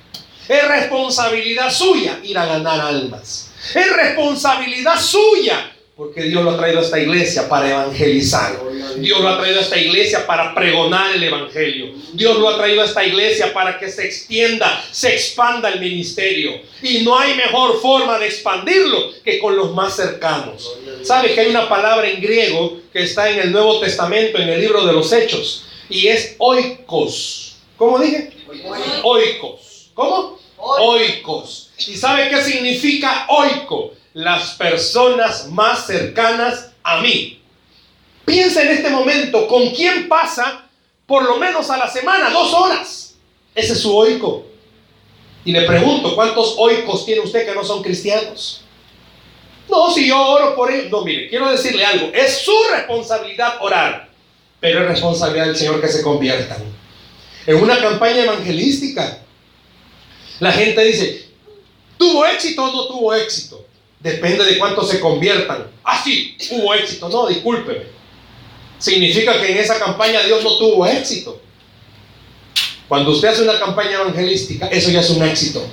[0.48, 3.52] Es responsabilidad suya ir a ganar almas.
[3.74, 5.71] Es responsabilidad suya
[6.02, 8.60] porque Dios lo ha traído a esta iglesia para evangelizar.
[8.98, 11.94] Dios lo ha traído a esta iglesia para pregonar el evangelio.
[12.14, 16.60] Dios lo ha traído a esta iglesia para que se extienda, se expanda el ministerio.
[16.82, 20.76] Y no hay mejor forma de expandirlo que con los más cercanos.
[21.04, 24.60] ¿Sabe que hay una palabra en griego que está en el Nuevo Testamento, en el
[24.60, 25.66] libro de los Hechos?
[25.88, 27.58] Y es oikos.
[27.78, 28.32] ¿Cómo dije?
[29.04, 29.92] Oikos.
[29.94, 30.40] ¿Cómo?
[30.58, 31.70] Oikos.
[31.78, 34.01] ¿Y sabe qué significa oiko?
[34.14, 37.42] Las personas más cercanas a mí.
[38.26, 40.68] Piensa en este momento con quién pasa
[41.06, 43.16] por lo menos a la semana, dos horas.
[43.54, 44.46] Ese es su oico.
[45.44, 48.62] Y le pregunto, ¿cuántos oicos tiene usted que no son cristianos?
[49.70, 50.90] No, si yo oro por él.
[50.90, 52.12] No, mire, quiero decirle algo.
[52.14, 54.10] Es su responsabilidad orar,
[54.60, 56.64] pero es responsabilidad del Señor que se conviertan.
[57.48, 59.20] En una campaña evangelística,
[60.40, 61.30] la gente dice,
[61.98, 63.66] ¿tuvo éxito o no tuvo éxito?
[64.02, 65.68] Depende de cuánto se conviertan.
[65.84, 67.08] Ah, sí, hubo éxito.
[67.10, 67.86] No, discúlpeme.
[68.80, 71.40] Significa que en esa campaña Dios no tuvo éxito.
[72.88, 75.66] Cuando usted hace una campaña evangelística, eso ya es un éxito.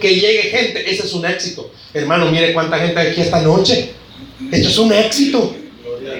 [0.00, 1.72] Que llegue gente, ese es un éxito.
[1.94, 3.94] Hermano, mire cuánta gente hay aquí esta noche.
[4.52, 5.56] Esto es un éxito.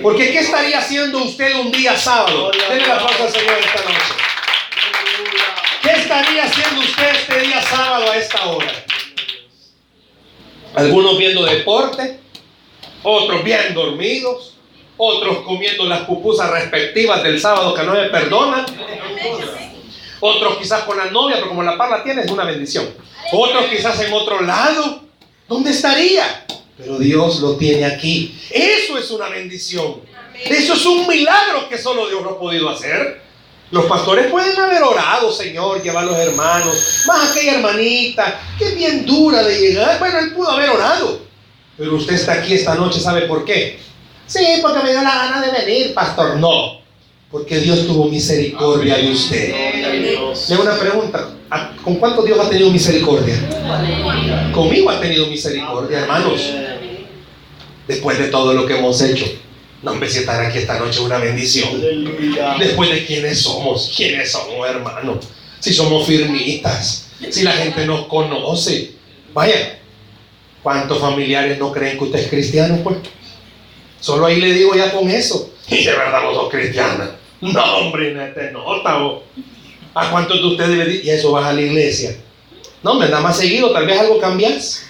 [0.03, 2.51] Porque ¿qué estaría haciendo usted un día sábado?
[2.69, 4.15] Denle la al Señor esta noche.
[5.83, 8.87] ¿Qué estaría haciendo usted este día sábado a esta hora?
[10.77, 12.21] Algunos viendo deporte,
[13.03, 14.57] otros bien dormidos,
[14.99, 18.67] otros comiendo las pupusas respectivas del sábado que no me perdonan.
[20.21, 22.87] Otros quizás con la novia, pero como la parla tiene es una bendición.
[23.33, 25.01] Otros quizás en otro lado.
[25.49, 26.45] ¿Dónde estaría?
[26.77, 28.39] Pero Dios lo tiene aquí.
[28.51, 30.03] Eso es una bendición.
[30.45, 33.23] Eso es un milagro que solo Dios lo ha podido hacer.
[33.71, 39.05] Los pastores pueden haber orado, Señor, llevar a los hermanos, más aquella hermanita, que bien
[39.05, 39.99] dura de llegar.
[39.99, 41.21] Bueno, él pudo haber orado,
[41.77, 43.81] pero usted está aquí esta noche, ¿sabe por qué?
[44.27, 46.37] Sí, porque me dio la gana de venir, pastor.
[46.37, 46.81] No,
[47.31, 49.53] porque Dios tuvo misericordia de usted.
[50.49, 51.31] Le una pregunta,
[51.83, 53.35] ¿con cuánto Dios ha tenido misericordia?
[54.53, 56.41] Conmigo ha tenido misericordia, hermanos.
[57.89, 59.27] Después de todo lo que hemos hecho.
[59.83, 61.81] No, hombre, si estar aquí esta noche es una bendición.
[62.59, 65.21] Después de quiénes somos, quiénes somos, hermano.
[65.61, 68.93] Si somos firmitas, si la gente nos conoce.
[69.33, 69.79] Vaya,
[70.63, 72.97] ¿cuántos familiares no creen que usted es cristiano, pues?
[74.01, 75.53] Solo ahí le digo ya con eso.
[75.69, 77.11] Y de verdad vos sos cristiana.
[77.41, 78.99] No, hombre, no te nota.
[79.95, 82.17] ¿A cuántos de ustedes le dicen, y eso vas a la iglesia?
[82.83, 84.85] No, me da más seguido, tal vez algo cambias.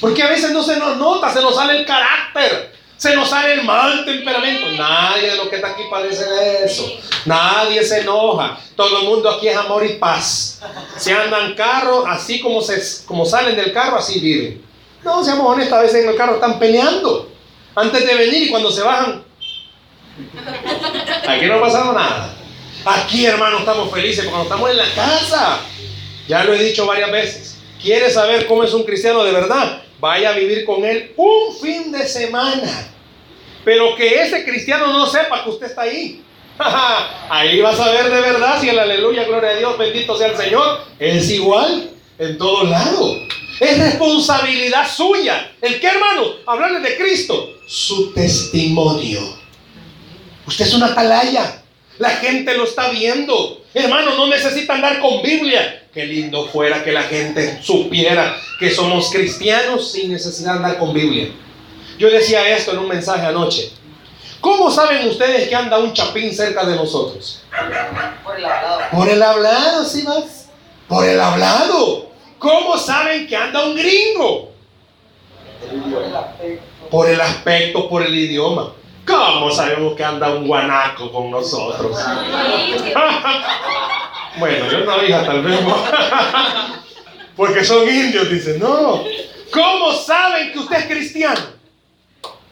[0.00, 3.54] Porque a veces no se nos nota, se nos sale el carácter, se nos sale
[3.54, 4.72] el mal temperamento.
[4.72, 6.84] Nadie de los que está aquí padece de eso.
[7.24, 8.58] Nadie se enoja.
[8.74, 10.60] Todo el mundo aquí es amor y paz.
[10.96, 14.66] Se andan carros, así como, se, como salen del carro, así viven.
[15.04, 17.30] No, seamos honestos, a veces en el carro están peleando.
[17.76, 19.22] Antes de venir y cuando se bajan.
[21.28, 22.34] Aquí no ha pasado nada.
[22.84, 25.60] Aquí, hermano, estamos felices cuando estamos en la casa.
[26.26, 27.58] Ya lo he dicho varias veces.
[27.80, 29.82] ¿Quiere saber cómo es un cristiano de verdad?
[30.00, 32.88] Vaya a vivir con él un fin de semana.
[33.64, 36.22] Pero que ese cristiano no sepa que usted está ahí.
[37.30, 40.36] ahí vas a ver de verdad si el aleluya, gloria a Dios, bendito sea el
[40.36, 40.84] Señor.
[40.98, 43.18] Es igual en todos lados.
[43.60, 45.52] Es responsabilidad suya.
[45.60, 46.26] ¿El qué, hermano?
[46.46, 47.54] Hablarle de Cristo.
[47.66, 49.20] Su testimonio.
[50.46, 51.57] Usted es una atalaya.
[51.98, 53.62] La gente lo está viendo.
[53.74, 55.86] Hermano, no necesita andar con Biblia.
[55.92, 60.92] Qué lindo fuera que la gente supiera que somos cristianos sin necesidad de andar con
[60.92, 61.30] Biblia.
[61.98, 63.72] Yo decía esto en un mensaje anoche.
[64.40, 67.42] ¿Cómo saben ustedes que anda un chapín cerca de nosotros?
[68.22, 68.80] Por el hablado.
[68.92, 70.48] Por el hablado, ¿sí vas?
[70.86, 72.10] Por el hablado.
[72.38, 74.52] ¿Cómo saben que anda un gringo?
[76.88, 78.72] Por el aspecto, por el idioma.
[79.08, 81.96] ¿Cómo sabemos que anda un guanaco con nosotros?
[84.38, 85.58] bueno, yo no hija tal vez
[87.36, 88.60] Porque son indios, dicen.
[88.60, 89.02] No.
[89.50, 91.40] ¿Cómo saben que usted es cristiano?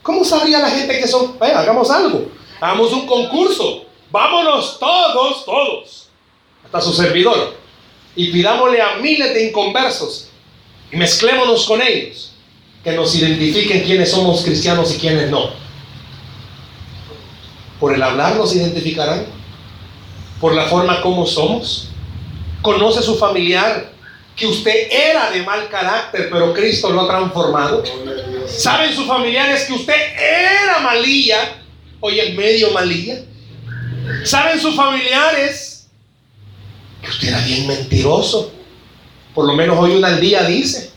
[0.01, 1.39] ¿Cómo sabría la gente que son?
[1.39, 2.31] Vaya, hagamos algo.
[2.61, 3.85] Hagamos un concurso.
[4.11, 6.09] Vámonos todos, todos.
[6.65, 7.55] Hasta su servidor.
[8.15, 10.31] Y pidámosle a miles de inconversos.
[10.91, 12.33] Y mezclémonos con ellos.
[12.83, 15.66] Que nos identifiquen quiénes somos cristianos y quiénes no.
[17.81, 19.27] Por el hablar nos identificarán.
[20.41, 21.91] Por la forma como somos.
[22.63, 23.93] Conoce su familiar
[24.35, 27.83] que usted era de mal carácter, pero Cristo lo ha transformado.
[28.47, 31.57] Saben sus familiares que usted era malilla,
[32.01, 33.23] hoy es medio malilla.
[34.25, 35.89] Saben sus familiares
[37.03, 38.53] que usted era bien mentiroso.
[39.35, 40.96] Por lo menos hoy una al día dice.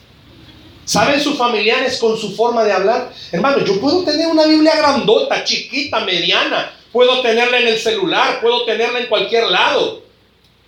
[0.89, 3.13] ¿Saben sus familiares con su forma de hablar?
[3.31, 6.73] Hermano, yo puedo tener una Biblia grandota, chiquita, mediana.
[6.91, 10.01] Puedo tenerla en el celular, puedo tenerla en cualquier lado.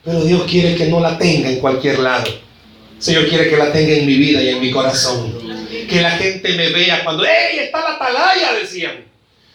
[0.05, 2.31] Pero Dios quiere que no la tenga en cualquier lado.
[2.99, 5.39] Señor quiere que la tenga en mi vida y en mi corazón.
[5.89, 8.53] Que la gente me vea cuando, ¡Ey, está la atalaya!
[8.53, 9.03] Decían.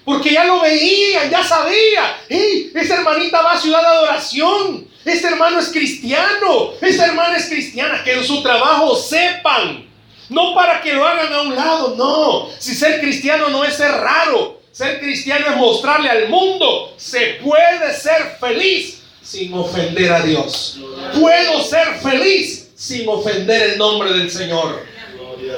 [0.04, 2.18] Porque ya lo veían, ya sabía.
[2.28, 4.88] ¡Ey, esa hermanita va a ciudad de adoración!
[5.04, 6.72] Ese hermano es cristiano.
[6.80, 8.02] Esa hermana es cristiana.
[8.02, 9.85] Que en su trabajo sepan
[10.28, 12.48] no para que lo hagan a un lado, no.
[12.58, 14.56] Si ser cristiano no es ser raro.
[14.76, 20.78] Ser cristiano es mostrarle al mundo, se puede ser feliz sin ofender a Dios.
[21.18, 24.84] Puedo ser feliz sin ofender el nombre del Señor.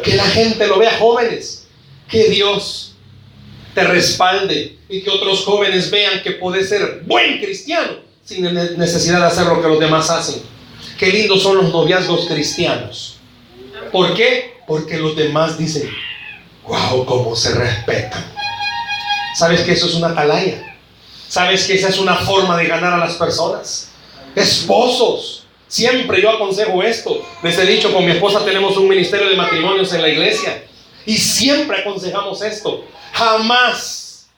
[0.05, 1.67] Que la gente lo vea, jóvenes.
[2.09, 2.95] Que Dios
[3.75, 8.43] te respalde y que otros jóvenes vean que puedes ser buen cristiano sin
[8.77, 10.43] necesidad de hacer lo que los demás hacen.
[10.97, 13.17] Qué lindos son los noviazgos cristianos.
[13.91, 14.58] ¿Por qué?
[14.69, 15.91] Porque los demás dicen,
[16.67, 18.23] wow, cómo se respetan.
[19.35, 20.77] ¿Sabes que eso es una atalaya?
[21.27, 23.91] ¿Sabes que esa es una forma de ganar a las personas?
[24.37, 27.27] Esposos, siempre yo aconsejo esto.
[27.43, 30.63] Les he dicho, con mi esposa tenemos un ministerio de matrimonios en la iglesia.
[31.07, 32.85] Y siempre aconsejamos esto.
[33.15, 34.29] Jamás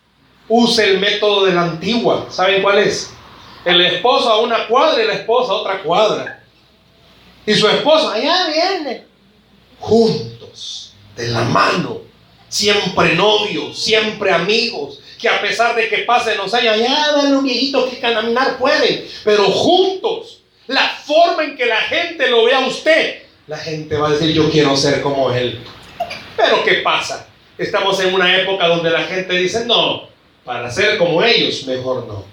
[0.49, 2.27] use el método de la antigua.
[2.31, 3.11] ¿Saben cuál es?
[3.65, 6.45] El esposo a una cuadra y la esposa a otra cuadra.
[7.45, 9.10] Y su esposa, allá viene
[9.81, 12.03] juntos, de la mano,
[12.49, 17.43] siempre novios, siempre amigos, que a pesar de que pasen los años, ya ven los
[17.43, 22.67] viejitos que caminar pueden, pero juntos, la forma en que la gente lo vea a
[22.67, 25.61] usted, la gente va a decir, yo quiero ser como él.
[26.37, 27.27] Pero ¿qué pasa?
[27.59, 30.09] Estamos en una época donde la gente dice, no,
[30.45, 32.25] para ser como ellos, mejor no.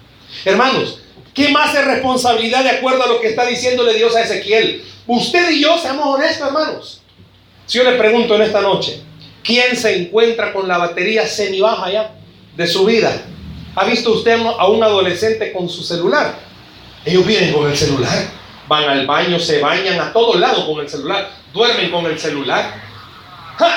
[0.44, 1.00] Hermanos,
[1.34, 4.84] ¿qué más es responsabilidad de acuerdo a lo que está diciéndole Dios a Ezequiel?
[5.06, 6.97] Usted y yo, seamos honestos, hermanos.
[7.68, 9.02] Si yo le pregunto en esta noche,
[9.44, 12.14] ¿quién se encuentra con la batería semi-baja ya
[12.56, 13.12] de su vida?
[13.76, 16.34] ¿Ha visto usted a un adolescente con su celular?
[17.04, 18.24] Ellos vienen con el celular,
[18.66, 22.74] van al baño, se bañan a todos lados con el celular, duermen con el celular.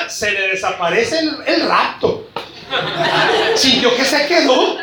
[0.08, 2.28] Se le desaparece el, el rapto.
[3.54, 4.78] Sintió que se quedó.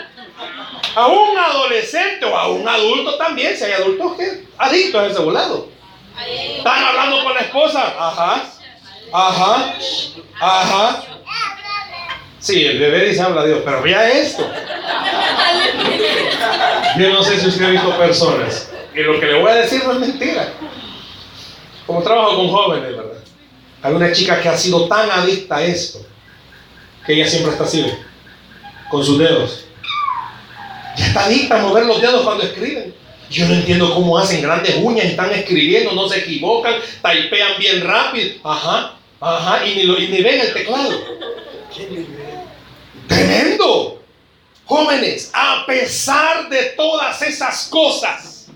[0.95, 5.20] A un adolescente o a un adulto también, si hay adultos que adictos a ese
[5.20, 5.68] volado.
[6.57, 7.95] Están hablando con la esposa.
[7.97, 8.59] Ajá.
[9.12, 9.76] Ajá,
[10.39, 11.03] ajá.
[12.39, 14.49] Sí, el bebé dice habla Dios, pero vea esto.
[16.97, 19.84] Yo no sé si usted ha visto personas que lo que le voy a decir
[19.84, 20.53] no es mentira.
[21.86, 23.20] Como trabajo con jóvenes, ¿verdad?
[23.82, 26.05] Hay una chica que ha sido tan adicta a esto
[27.05, 27.86] que ella siempre está así,
[28.89, 29.66] con sus dedos.
[30.97, 32.93] Ya está adicta a mover los dedos cuando escriben.
[33.30, 37.82] Yo no entiendo cómo hacen grandes uñas y están escribiendo, no se equivocan, taipean bien
[37.82, 38.39] rápido.
[38.43, 40.89] Ajá, ajá, y ni, lo, y ni ven el teclado.
[43.07, 44.01] Tremendo.
[44.65, 48.47] Jóvenes, a pesar de todas esas cosas,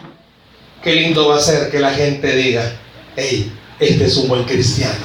[0.83, 2.79] qué lindo va a ser que la gente diga,
[3.15, 5.03] hey, este es un buen cristiano,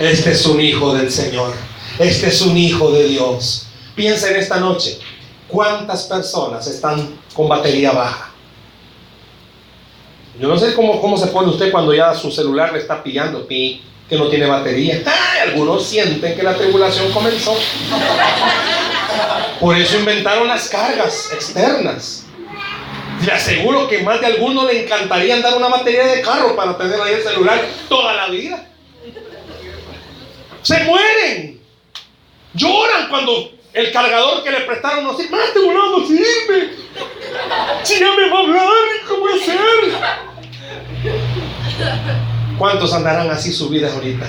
[0.00, 1.54] este es un hijo del Señor,
[2.00, 3.68] este es un hijo de Dios.
[3.94, 4.98] Piensa en esta noche,
[5.46, 8.32] ¿cuántas personas están con batería baja?
[10.40, 13.46] Yo no sé cómo, cómo se pone usted cuando ya su celular le está pillando,
[13.46, 15.02] pi, que no tiene batería.
[15.42, 17.56] algunos sienten que la tribulación comenzó.
[19.60, 22.26] Por eso inventaron las cargas externas.
[23.24, 27.00] Le aseguro que más de alguno le encantaría andar una batería de carro para tener
[27.00, 28.66] ahí el celular toda la vida.
[30.62, 31.60] Se mueren.
[32.54, 35.30] Lloran cuando el cargador que le prestaron no sirve.
[35.30, 36.70] Más este no sirve.
[37.82, 38.66] Si ya me va a hablar,
[39.08, 39.54] ¿cómo hacer?
[42.58, 44.26] ¿Cuántos andarán así su vida ahorita?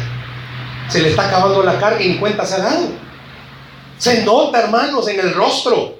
[0.90, 2.88] Se le está acabando la carga y ni cuenta se ha dado.
[3.98, 5.96] Se nota, hermanos, en el rostro.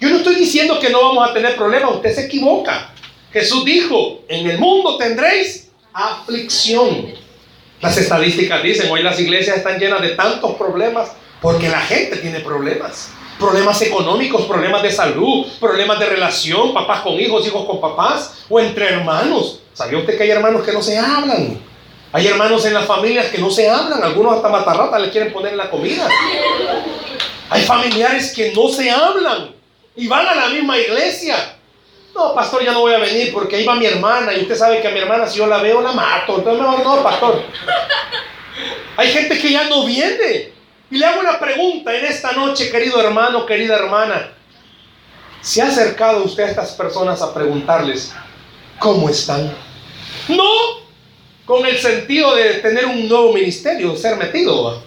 [0.00, 2.90] Yo no estoy diciendo que no vamos a tener problemas, usted se equivoca.
[3.32, 7.14] Jesús dijo, en el mundo tendréis aflicción.
[7.80, 12.40] Las estadísticas dicen, hoy las iglesias están llenas de tantos problemas porque la gente tiene
[12.40, 13.10] problemas.
[13.38, 18.58] Problemas económicos, problemas de salud, problemas de relación, papás con hijos, hijos con papás o
[18.58, 19.60] entre hermanos.
[19.76, 21.60] ¿Sabía usted que hay hermanos que no se hablan?
[22.10, 25.52] Hay hermanos en las familias que no se hablan, algunos hasta matarrata le quieren poner
[25.52, 26.08] en la comida.
[27.50, 29.54] Hay familiares que no se hablan
[29.94, 31.56] y van a la misma iglesia.
[32.14, 34.80] No, pastor, ya no voy a venir porque ahí va mi hermana y usted sabe
[34.80, 36.38] que a mi hermana si yo la veo la mato.
[36.38, 37.42] Entonces mejor no, pastor.
[38.96, 40.54] Hay gente que ya no viene.
[40.90, 44.32] Y le hago una pregunta en esta noche, querido hermano, querida hermana.
[45.42, 48.14] ¿Se ha acercado usted a estas personas a preguntarles
[48.78, 49.65] cómo están?
[50.28, 50.86] No
[51.46, 54.82] con el sentido de tener un nuevo ministerio, ser metido.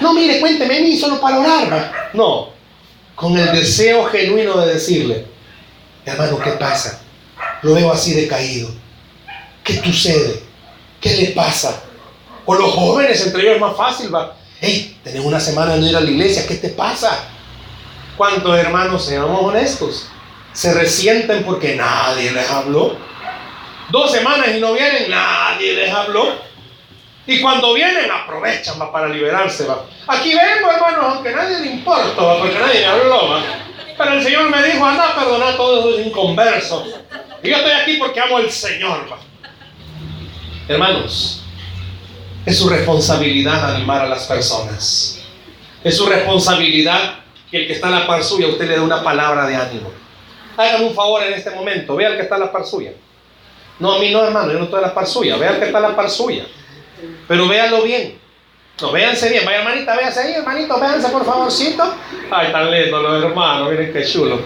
[0.00, 2.10] No, mire, cuénteme a mí solo para orar.
[2.14, 2.48] No,
[3.14, 5.26] con el deseo genuino de decirle,
[6.06, 7.02] hermano, ¿qué pasa?
[7.62, 8.70] Lo veo así decaído.
[9.62, 10.42] ¿Qué sucede?
[11.00, 11.82] ¿Qué le pasa?
[12.46, 14.36] O los jóvenes, entre ellos es más fácil, va.
[14.58, 17.26] Hey, tenés una semana de no ir a la iglesia, ¿qué te pasa?
[18.16, 20.06] ¿Cuántos hermanos, seamos honestos,
[20.52, 22.96] se resienten porque nadie les habló?
[23.90, 26.50] Dos semanas y no vienen, nadie les habló.
[27.26, 29.66] Y cuando vienen, aprovechan para liberarse.
[30.06, 33.40] Aquí vengo, hermanos, aunque nadie le importa, porque nadie me habló.
[33.96, 36.88] Pero el Señor me dijo, anda a perdonar a todos esos inconversos.
[37.42, 39.06] Y yo estoy aquí porque amo al Señor.
[40.68, 41.42] Hermanos,
[42.46, 45.20] es su responsabilidad animar a las personas.
[45.84, 47.16] Es su responsabilidad
[47.50, 49.90] que el que está en la par suya, usted le dé una palabra de ánimo.
[50.56, 52.92] Hágame un favor en este momento, vea al que está en la par suya.
[53.80, 55.64] No, a mí no, hermano, yo no estoy en la par suya, vea al que
[55.66, 56.44] está en la par suya.
[57.26, 58.20] Pero véanlo bien.
[58.80, 59.44] No, véanse bien.
[59.44, 61.94] Vaya, hermanita, véanse ahí, hermanito, véanse por favorcito.
[62.30, 64.40] Ay, tan lindo los hermanos, miren qué chulo.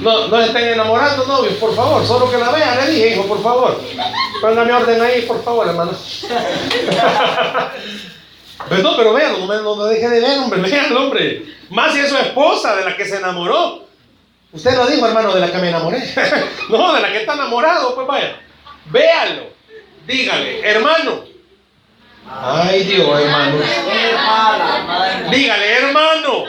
[0.00, 2.04] No, no estén enamorando novios, por favor.
[2.06, 3.80] Solo que la vean, le dije, hijo, por favor.
[4.40, 5.92] Póngame orden ahí, por favor, hermano.
[8.68, 11.46] Pero no, pero vean, no me, no deje de ver, hombre, vean, hombre.
[11.70, 13.86] Más si es su esposa de la que se enamoró.
[14.52, 16.02] Usted lo dijo, hermano, de la que me enamoré.
[16.68, 18.36] no, de la que está enamorado, pues vaya.
[18.86, 19.50] Véalo.
[20.06, 21.30] Dígale, hermano,
[22.42, 23.58] Ay Dios, hermano.
[25.30, 26.44] Dígale, hermano.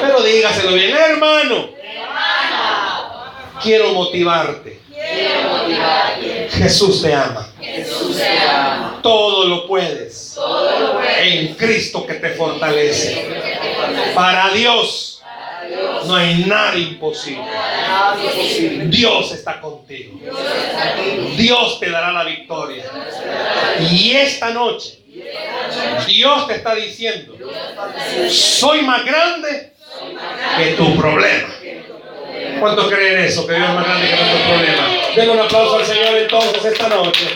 [0.00, 1.68] Pero dígaselo bien, hermano.
[3.62, 4.80] Quiero motivarte.
[6.50, 7.48] Jesús te ama.
[9.02, 10.38] Todo lo puedes.
[11.20, 13.30] En Cristo que te fortalece.
[14.14, 15.11] Para Dios
[16.06, 17.44] no hay nada imposible.
[18.86, 20.18] Dios está contigo.
[21.36, 22.84] Dios te dará la victoria.
[23.90, 24.98] Y esta noche,
[26.06, 27.34] Dios te está diciendo,
[28.28, 29.72] soy más grande
[30.56, 31.48] que tu problema.
[32.60, 33.46] ¿Cuántos creen eso?
[33.46, 34.88] Que Dios es más grande que nuestro problema.
[35.16, 37.26] Denle un aplauso al Señor entonces esta noche.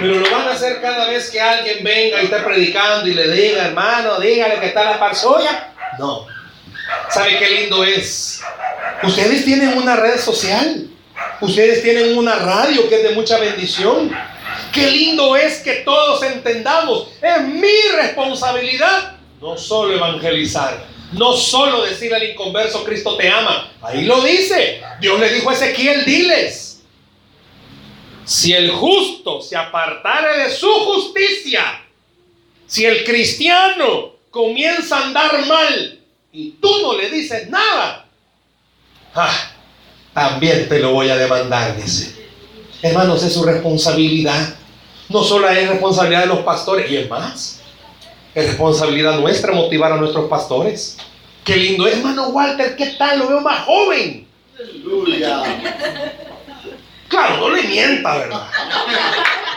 [0.00, 3.30] Pero lo van a hacer cada vez que alguien venga y esté predicando y le
[3.30, 5.74] diga, hermano, dígale que está la par suya.
[5.98, 6.26] No.
[7.10, 8.40] ¿Sabe qué lindo es?
[9.02, 10.86] Ustedes tienen una red social.
[11.42, 14.10] Ustedes tienen una radio que es de mucha bendición.
[14.72, 17.08] Qué lindo es que todos entendamos.
[17.20, 23.70] Es mi responsabilidad no solo evangelizar, no solo decir al inconverso Cristo te ama.
[23.82, 24.82] Ahí lo dice.
[25.00, 26.69] Dios le dijo a Ezequiel, diles.
[28.24, 31.82] Si el justo se apartare de su justicia,
[32.66, 35.98] si el cristiano comienza a andar mal
[36.32, 38.06] y tú no le dices nada,
[39.14, 39.50] ah,
[40.14, 42.14] también te lo voy a demandar, dice.
[42.82, 44.54] Hermanos, es su responsabilidad.
[45.08, 47.60] No solo es responsabilidad de los pastores, y es más,
[48.34, 50.96] es responsabilidad nuestra motivar a nuestros pastores.
[51.44, 53.18] Qué lindo, hermano Walter, ¿qué tal?
[53.18, 54.26] Lo veo más joven.
[54.56, 56.26] Aleluya.
[57.10, 58.46] Claro, no le mienta, ¿verdad?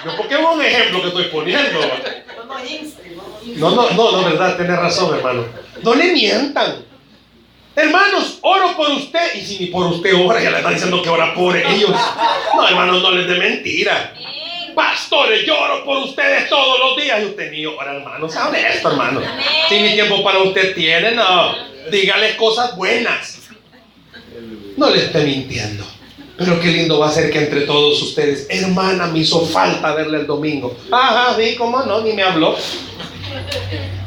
[0.03, 1.79] Yo porque es un ejemplo que estoy poniendo.
[3.57, 5.45] No, no, no, no, verdad, tiene razón, hermano.
[5.83, 6.83] No le mientan.
[7.75, 9.35] Hermanos, oro por usted.
[9.35, 11.95] Y si ni por usted ora, ya le están diciendo que ora por ellos.
[12.55, 14.15] No, hermanos, no les de mentira.
[14.73, 17.21] Pastores, yo oro por ustedes todos los días.
[17.21, 18.27] Y usted ni ora, hermano.
[18.27, 19.21] Sea honesto, hermano.
[19.69, 21.55] Si ni tiempo para usted tiene, no.
[21.91, 23.41] Dígale cosas buenas.
[24.75, 25.85] No le esté mintiendo.
[26.37, 30.19] Pero qué lindo va a ser que entre todos ustedes, hermana, me hizo falta verle
[30.19, 30.75] el domingo.
[30.91, 32.55] Ajá, sí, cómo no, ni me habló.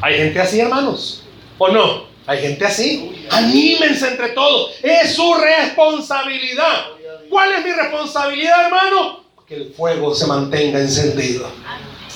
[0.01, 1.23] Hay gente así, hermanos.
[1.59, 2.07] ¿O no?
[2.27, 3.27] Hay gente así.
[3.31, 4.73] Anímense entre todos.
[4.83, 6.87] Es su responsabilidad.
[7.31, 9.21] ¿Cuál es mi responsabilidad, hermano?
[9.47, 11.49] Que el fuego se mantenga encendido.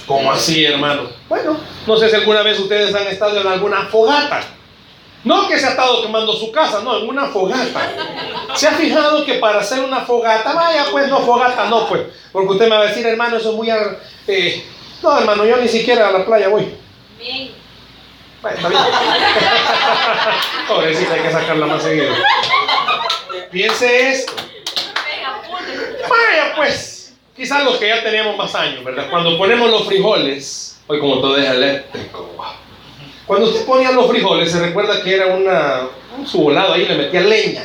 [0.06, 1.08] ¿Cómo así, hermano?
[1.28, 1.56] Bueno,
[1.86, 4.42] no sé si alguna vez ustedes han estado en alguna fogata.
[5.22, 7.92] No que se ha estado quemando su casa, no, en una fogata.
[8.54, 12.02] ¿Se ha fijado que para hacer una fogata, vaya pues, no fogata, no pues,
[12.32, 13.68] porque usted me va a decir, hermano, eso es muy...
[14.26, 14.64] Eh,
[15.02, 16.74] no, hermano, yo ni siquiera a la playa voy.
[17.18, 17.50] Bien.
[18.40, 18.82] Bueno, está bien.
[20.68, 22.14] Pobrecita, hay que sacarla más seguido.
[23.50, 24.32] Piense esto.
[26.08, 29.10] Vaya pues, quizás los que ya teníamos más años, ¿verdad?
[29.10, 32.30] Cuando ponemos los frijoles, hoy como todo es eléctrico,
[33.30, 35.82] cuando usted ponía los frijoles, se recuerda que era una,
[36.18, 37.62] un subolado ahí, le metía leña.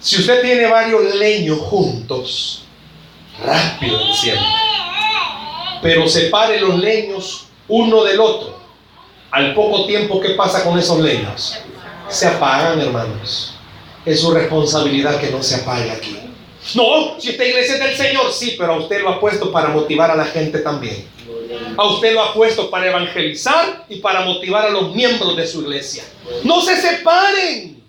[0.00, 2.64] Si usted tiene varios leños juntos,
[3.38, 4.46] rápido enciende.
[5.82, 8.58] Pero separe los leños uno del otro.
[9.30, 11.58] Al poco tiempo, ¿qué pasa con esos leños?
[12.08, 13.58] Se apagan, hermanos.
[14.06, 16.18] Es su responsabilidad que no se apague aquí.
[16.74, 19.68] No, si esta iglesia es del Señor, sí, pero a usted lo ha puesto para
[19.68, 21.14] motivar a la gente también.
[21.76, 25.62] A usted lo ha puesto para evangelizar y para motivar a los miembros de su
[25.62, 26.04] iglesia.
[26.44, 27.82] No se separen.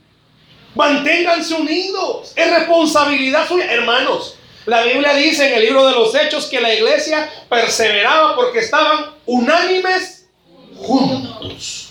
[0.76, 2.34] Manténganse unidos.
[2.36, 3.72] Es responsabilidad suya.
[3.72, 4.36] Hermanos,
[4.66, 9.12] la Biblia dice en el libro de los Hechos que la iglesia perseveraba porque estaban
[9.26, 10.28] unánimes
[10.76, 11.90] juntos.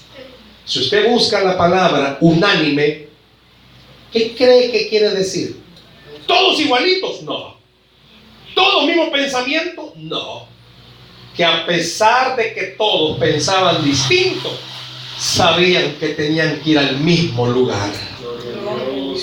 [0.64, 3.08] Si usted busca la palabra unánime,
[4.12, 5.60] ¿qué cree que quiere decir?
[6.26, 7.22] ¿Todos igualitos?
[7.22, 7.56] No.
[8.54, 9.92] ¿Todos mismo pensamiento?
[9.96, 10.55] No
[11.36, 14.50] que a pesar de que todos pensaban distinto,
[15.18, 17.90] sabían que tenían que ir al mismo lugar.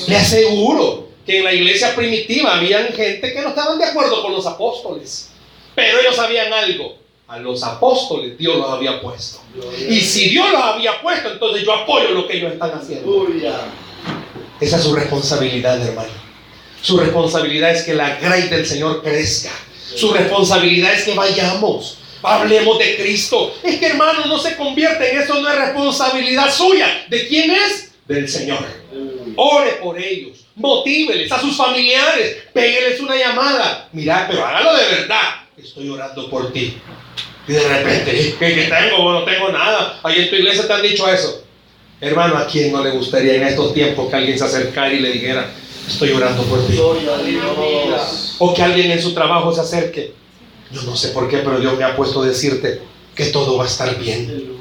[0.07, 4.34] Le aseguro que en la iglesia primitiva habían gente que no estaban de acuerdo con
[4.34, 5.30] los apóstoles,
[5.74, 6.97] pero ellos sabían algo.
[7.26, 9.39] A los apóstoles Dios los había puesto.
[9.89, 13.28] Y si Dios los había puesto, entonces yo apoyo lo que ellos están haciendo.
[14.59, 16.09] Esa es su responsabilidad, hermano.
[16.82, 19.51] Su responsabilidad es que la gracia del Señor crezca.
[19.95, 21.97] Su responsabilidad es que vayamos.
[22.24, 23.53] Hablemos de Cristo.
[23.61, 27.05] Es que hermano, no se convierte en eso, no es responsabilidad suya.
[27.09, 27.91] ¿De quién es?
[28.07, 28.65] Del Señor.
[29.36, 33.89] Ore por ellos, motíveles a sus familiares, pégueles una llamada.
[33.91, 35.21] Mira, pero hágalo de verdad.
[35.57, 36.78] Estoy orando por ti.
[37.47, 39.11] Y de repente, ¿qué, qué tengo?
[39.11, 39.99] no tengo nada.
[40.03, 41.43] Ahí en tu iglesia te han dicho eso.
[41.99, 45.11] Hermano, ¿a quién no le gustaría en estos tiempos que alguien se acercara y le
[45.11, 45.49] dijera,
[45.88, 46.78] estoy orando por ti?
[48.39, 50.22] O que alguien en su trabajo se acerque
[50.74, 52.82] yo no sé por qué, pero Dios me ha puesto a decirte
[53.15, 54.51] que todo va a estar bien.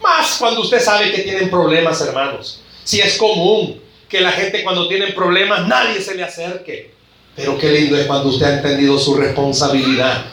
[0.00, 2.62] Más cuando usted sabe que tienen problemas, hermanos.
[2.84, 6.92] Si es común que la gente cuando tienen problemas nadie se le acerque.
[7.34, 10.26] Pero qué lindo es cuando usted ha entendido su responsabilidad.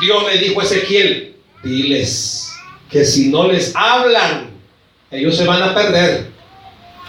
[0.00, 2.50] Dios le dijo a Ezequiel, diles
[2.90, 4.50] que si no les hablan,
[5.10, 6.30] ellos se van a perder.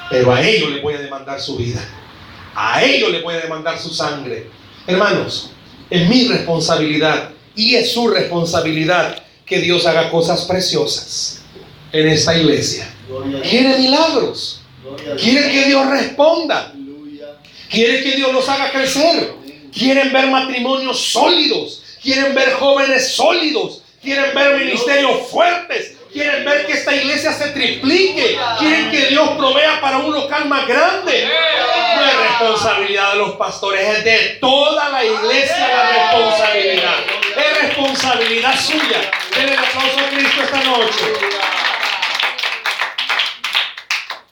[0.09, 1.81] Pero a ellos le voy a demandar su vida.
[2.55, 4.47] A ellos le voy a demandar su sangre.
[4.85, 5.51] Hermanos,
[5.89, 11.41] es mi responsabilidad y es su responsabilidad que Dios haga cosas preciosas
[11.91, 12.93] en esta iglesia.
[13.43, 14.61] Quiere milagros.
[15.17, 16.73] Quiere que Dios responda.
[17.69, 19.33] Quiere que Dios los haga crecer.
[19.73, 21.83] Quieren ver matrimonios sólidos.
[22.01, 23.81] Quieren ver jóvenes sólidos.
[24.01, 25.96] Quieren ver ministerios fuertes.
[26.17, 28.39] Quieren ver que esta iglesia se triplique.
[28.57, 31.29] Quieren que Dios provea para un local más grande.
[31.95, 36.95] No responsabilidad de los pastores, es de toda la iglesia la responsabilidad.
[37.37, 39.11] Es responsabilidad suya.
[39.35, 41.05] Denle el aplauso a Cristo esta noche.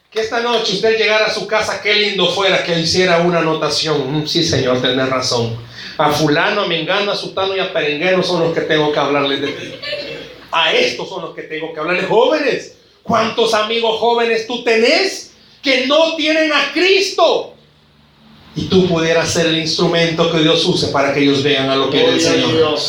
[0.10, 4.22] Que esta noche usted llegara a su casa, qué lindo fuera que hiciera una anotación.
[4.22, 5.56] Mm, sí, Señor, tenés razón.
[6.00, 9.40] A fulano, a mengano, a sutano y a perengueno son los que tengo que hablarles
[9.40, 10.15] de ti.
[10.58, 12.08] A estos son los que tengo que hablarles.
[12.08, 17.56] Jóvenes, ¿cuántos amigos jóvenes tú tenés que no tienen a Cristo?
[18.56, 21.90] Y tú pudieras ser el instrumento que Dios use para que ellos vean a lo
[21.90, 22.80] que es el Señor.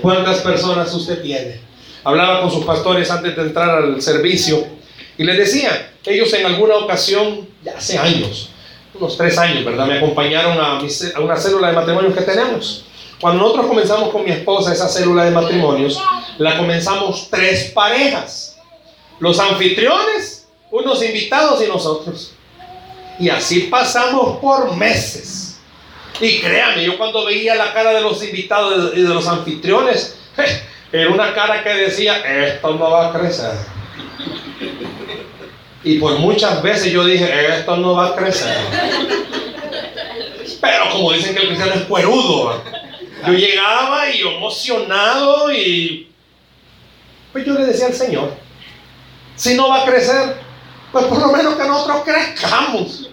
[0.00, 1.60] ¿Cuántas personas usted tiene?
[2.04, 4.66] Hablaba con sus pastores antes de entrar al servicio
[5.18, 8.48] y les decía, ellos en alguna ocasión, ya hace años,
[8.94, 9.84] unos tres años, ¿verdad?
[9.86, 12.86] Me acompañaron a, a una célula de matrimonios que tenemos.
[13.20, 16.02] Cuando nosotros comenzamos con mi esposa esa célula de matrimonios,
[16.38, 18.56] la comenzamos tres parejas.
[19.18, 22.32] Los anfitriones, unos invitados y nosotros.
[23.18, 25.58] Y así pasamos por meses.
[26.18, 30.16] Y créanme, yo cuando veía la cara de los invitados y de los anfitriones,
[30.92, 33.52] era una cara que decía, esto no va a crecer.
[35.84, 38.56] Y por muchas veces yo dije, esto no va a crecer.
[40.60, 42.62] Pero como dicen que el cristiano es cuerudo,
[43.26, 46.10] yo llegaba y emocionado y
[47.32, 48.34] pues yo le decía al Señor,
[49.36, 50.36] si no va a crecer,
[50.92, 53.10] pues por lo menos que nosotros crezcamos.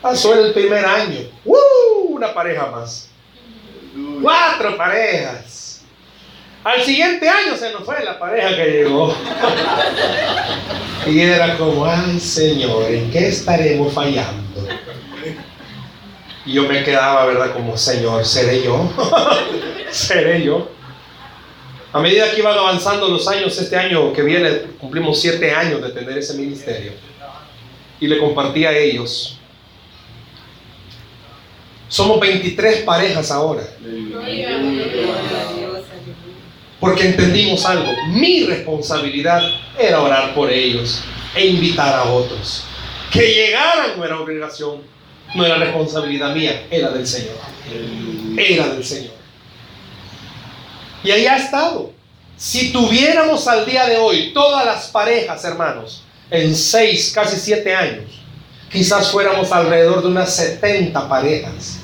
[0.00, 2.14] Pasó el primer año, ¡Uh!
[2.14, 3.08] una pareja más,
[4.22, 5.82] cuatro parejas.
[6.62, 9.14] Al siguiente año se nos fue la pareja que llegó.
[11.06, 14.66] y era como, ay Señor, ¿en qué estaremos fallando?
[16.46, 17.52] Y yo me quedaba, ¿verdad?
[17.52, 18.90] Como, Señor, ¿seré yo?
[19.90, 20.68] ¿Seré yo?
[21.92, 25.90] A medida que iban avanzando los años, este año que viene cumplimos siete años de
[25.90, 26.92] tener ese ministerio.
[28.00, 29.38] Y le compartí a ellos.
[31.88, 33.62] Somos 23 parejas ahora.
[36.80, 37.92] Porque entendimos algo.
[38.08, 39.40] Mi responsabilidad
[39.78, 41.04] era orar por ellos
[41.36, 42.64] e invitar a otros.
[43.12, 44.82] Que llegaran no era obligación,
[45.34, 47.36] no era responsabilidad mía, era del Señor.
[48.36, 49.14] Era del Señor.
[51.02, 51.92] Y ahí ha estado.
[52.36, 58.04] Si tuviéramos al día de hoy todas las parejas, hermanos, en seis, casi siete años,
[58.72, 61.78] quizás fuéramos alrededor de unas 70 parejas.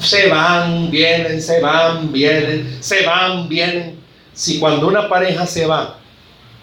[0.00, 4.00] Se van, vienen, se van, vienen, se van, vienen.
[4.34, 5.98] Si cuando una pareja se va,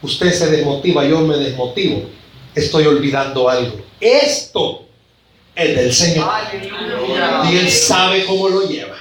[0.02, 2.10] usted se desmotiva, yo me desmotivo,
[2.56, 3.82] estoy olvidando algo.
[4.00, 4.89] Esto
[5.60, 6.32] es del Señor.
[7.50, 8.96] Y Él sabe cómo lo lleva.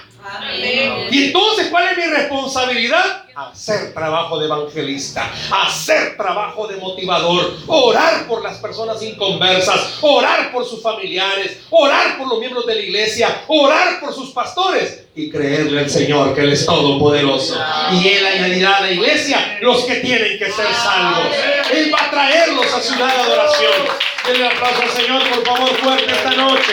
[1.10, 3.24] Y entonces, ¿cuál es mi responsabilidad?
[3.34, 10.66] Hacer trabajo de evangelista, hacer trabajo de motivador, orar por las personas inconversas, orar por
[10.66, 15.80] sus familiares, orar por los miembros de la iglesia, orar por sus pastores y creerle
[15.80, 17.56] al Señor que Él es todopoderoso.
[17.92, 21.28] Y Él añadirá a la iglesia los que tienen que ser salvos.
[21.72, 24.07] Él va a traerlos a ciudad de adoración.
[24.28, 26.72] Denle aplauso al Señor, por favor, fuerte esta noche.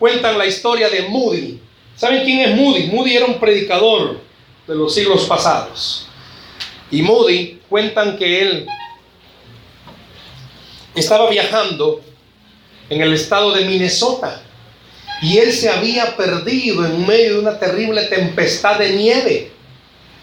[0.00, 1.60] cuentan la historia de Moody.
[1.94, 2.86] ¿Saben quién es Moody?
[2.86, 4.18] Moody era un predicador
[4.66, 6.06] de los siglos pasados.
[6.90, 8.66] Y Moody cuentan que él
[10.94, 12.00] estaba viajando
[12.88, 14.42] en el estado de Minnesota
[15.22, 19.52] y él se había perdido en medio de una terrible tempestad de nieve.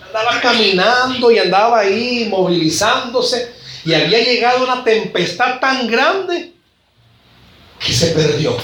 [0.07, 3.53] Andaba caminando y andaba ahí movilizándose
[3.85, 6.53] y había llegado una tempestad tan grande
[7.79, 8.57] que se perdió.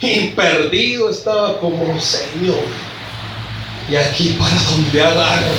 [0.00, 2.64] Y perdido estaba como Señor.
[3.90, 5.52] Y aquí para donde agarro.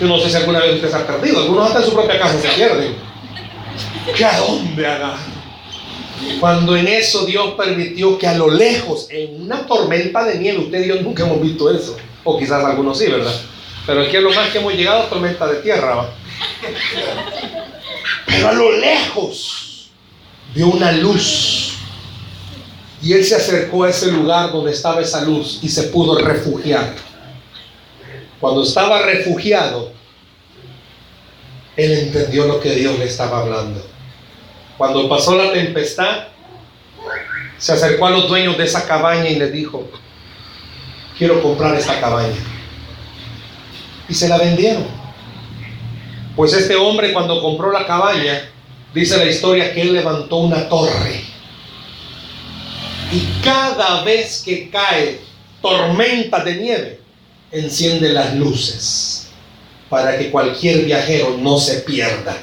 [0.00, 1.40] Yo no sé si alguna vez usted se ha perdido.
[1.40, 2.96] Algunos hasta en su propia casa se pierden.
[4.16, 5.35] ¿Que a dónde agarro?
[6.40, 10.84] Cuando en eso Dios permitió que a lo lejos, en una tormenta de nieve, usted
[10.84, 11.96] y yo nunca hemos visto eso.
[12.24, 13.34] O quizás algunos sí, ¿verdad?
[13.86, 15.94] Pero aquí es lo más que hemos llegado a tormenta de tierra.
[15.94, 16.10] ¿va?
[18.26, 19.90] Pero a lo lejos
[20.54, 21.74] vio una luz
[23.02, 26.94] y él se acercó a ese lugar donde estaba esa luz y se pudo refugiar.
[28.40, 29.92] Cuando estaba refugiado,
[31.76, 33.84] él entendió lo que Dios le estaba hablando.
[34.76, 36.28] Cuando pasó la tempestad,
[37.58, 39.88] se acercó a los dueños de esa cabaña y les dijo,
[41.16, 42.36] quiero comprar esta cabaña.
[44.08, 44.86] Y se la vendieron.
[46.36, 48.50] Pues este hombre cuando compró la cabaña,
[48.92, 51.24] dice la historia que él levantó una torre
[53.12, 55.20] y cada vez que cae
[55.62, 57.00] tormenta de nieve,
[57.50, 59.30] enciende las luces
[59.88, 62.36] para que cualquier viajero no se pierda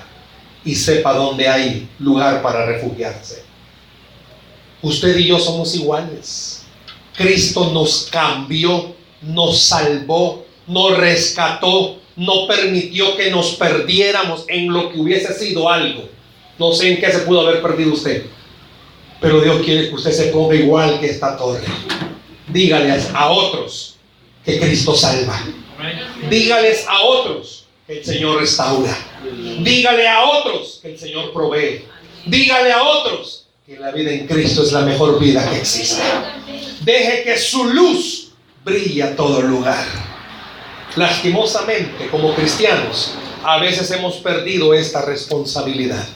[0.65, 3.43] y sepa dónde hay lugar para refugiarse.
[4.81, 6.63] Usted y yo somos iguales.
[7.15, 14.99] Cristo nos cambió, nos salvó, nos rescató, no permitió que nos perdiéramos en lo que
[14.99, 16.09] hubiese sido algo.
[16.57, 18.25] No sé en qué se pudo haber perdido usted,
[19.19, 21.65] pero Dios quiere que usted se ponga igual que esta torre.
[22.47, 23.95] Dígales a otros
[24.45, 25.41] que Cristo salva.
[26.29, 28.95] Dígales a otros que el Señor restaura.
[29.59, 31.85] Dígale a otros que el Señor provee.
[32.25, 36.01] Dígale a otros que la vida en Cristo es la mejor vida que existe.
[36.81, 38.31] Deje que su luz
[38.63, 39.85] brille a todo lugar.
[40.95, 46.07] Lastimosamente, como cristianos, a veces hemos perdido esta responsabilidad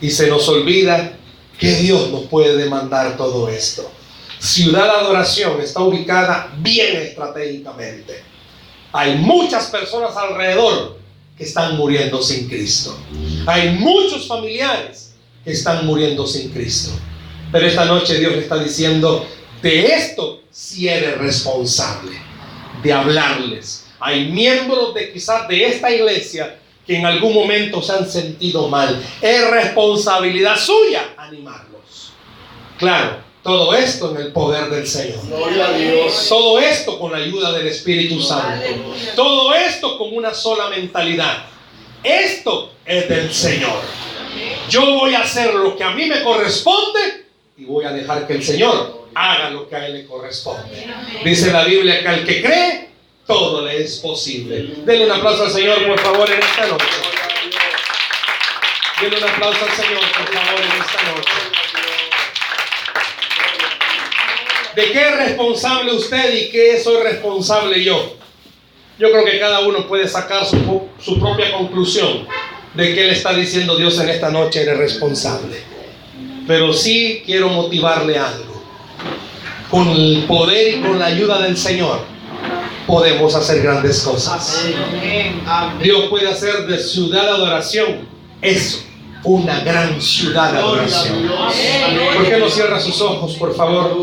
[0.00, 1.18] y se nos olvida
[1.58, 3.90] que Dios nos puede demandar todo esto.
[4.38, 8.22] Ciudad de Adoración está ubicada bien estratégicamente.
[8.92, 11.01] Hay muchas personas alrededor
[11.36, 12.98] que están muriendo sin Cristo.
[13.46, 15.14] Hay muchos familiares
[15.44, 16.92] que están muriendo sin Cristo.
[17.50, 19.26] Pero esta noche Dios está diciendo,
[19.60, 22.12] de esto si eres responsable,
[22.82, 23.86] de hablarles.
[24.00, 29.00] Hay miembros de quizás de esta iglesia que en algún momento se han sentido mal.
[29.20, 32.12] Es responsabilidad suya animarlos.
[32.78, 35.20] Claro, todo esto en el poder del Señor.
[36.28, 38.64] Todo esto con la ayuda del Espíritu Santo.
[39.16, 41.44] Todo esto con una sola mentalidad.
[42.02, 43.80] Esto es del Señor.
[44.68, 47.26] Yo voy a hacer lo que a mí me corresponde
[47.56, 50.86] y voy a dejar que el Señor haga lo que a él le corresponde.
[51.24, 52.90] Dice la Biblia que al que cree,
[53.26, 54.74] todo le es posible.
[54.84, 56.86] Denle un aplauso al Señor, por favor, en esta noche.
[59.00, 61.71] Denle un aplauso al Señor, por favor, en esta noche.
[64.74, 68.16] ¿De qué es responsable usted y qué soy responsable yo?
[68.98, 72.26] Yo creo que cada uno puede sacar su, su propia conclusión
[72.74, 75.62] de qué le está diciendo Dios en esta noche, eres responsable.
[76.46, 78.62] Pero sí quiero motivarle algo.
[79.70, 82.00] Con el poder y con la ayuda del Señor
[82.86, 84.66] podemos hacer grandes cosas.
[85.82, 88.08] Dios puede hacer de ciudad adoración
[88.40, 88.82] eso,
[89.24, 91.30] una gran ciudad de adoración.
[92.16, 93.96] ¿Por qué no cierra sus ojos, por favor?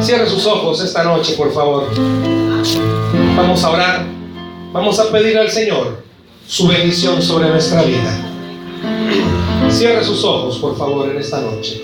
[0.00, 1.90] Cierre sus ojos esta noche, por favor.
[3.36, 4.06] Vamos a orar.
[4.72, 6.02] Vamos a pedir al Señor
[6.46, 8.10] su bendición sobre nuestra vida.
[9.70, 11.83] Cierre sus ojos, por favor, en esta noche.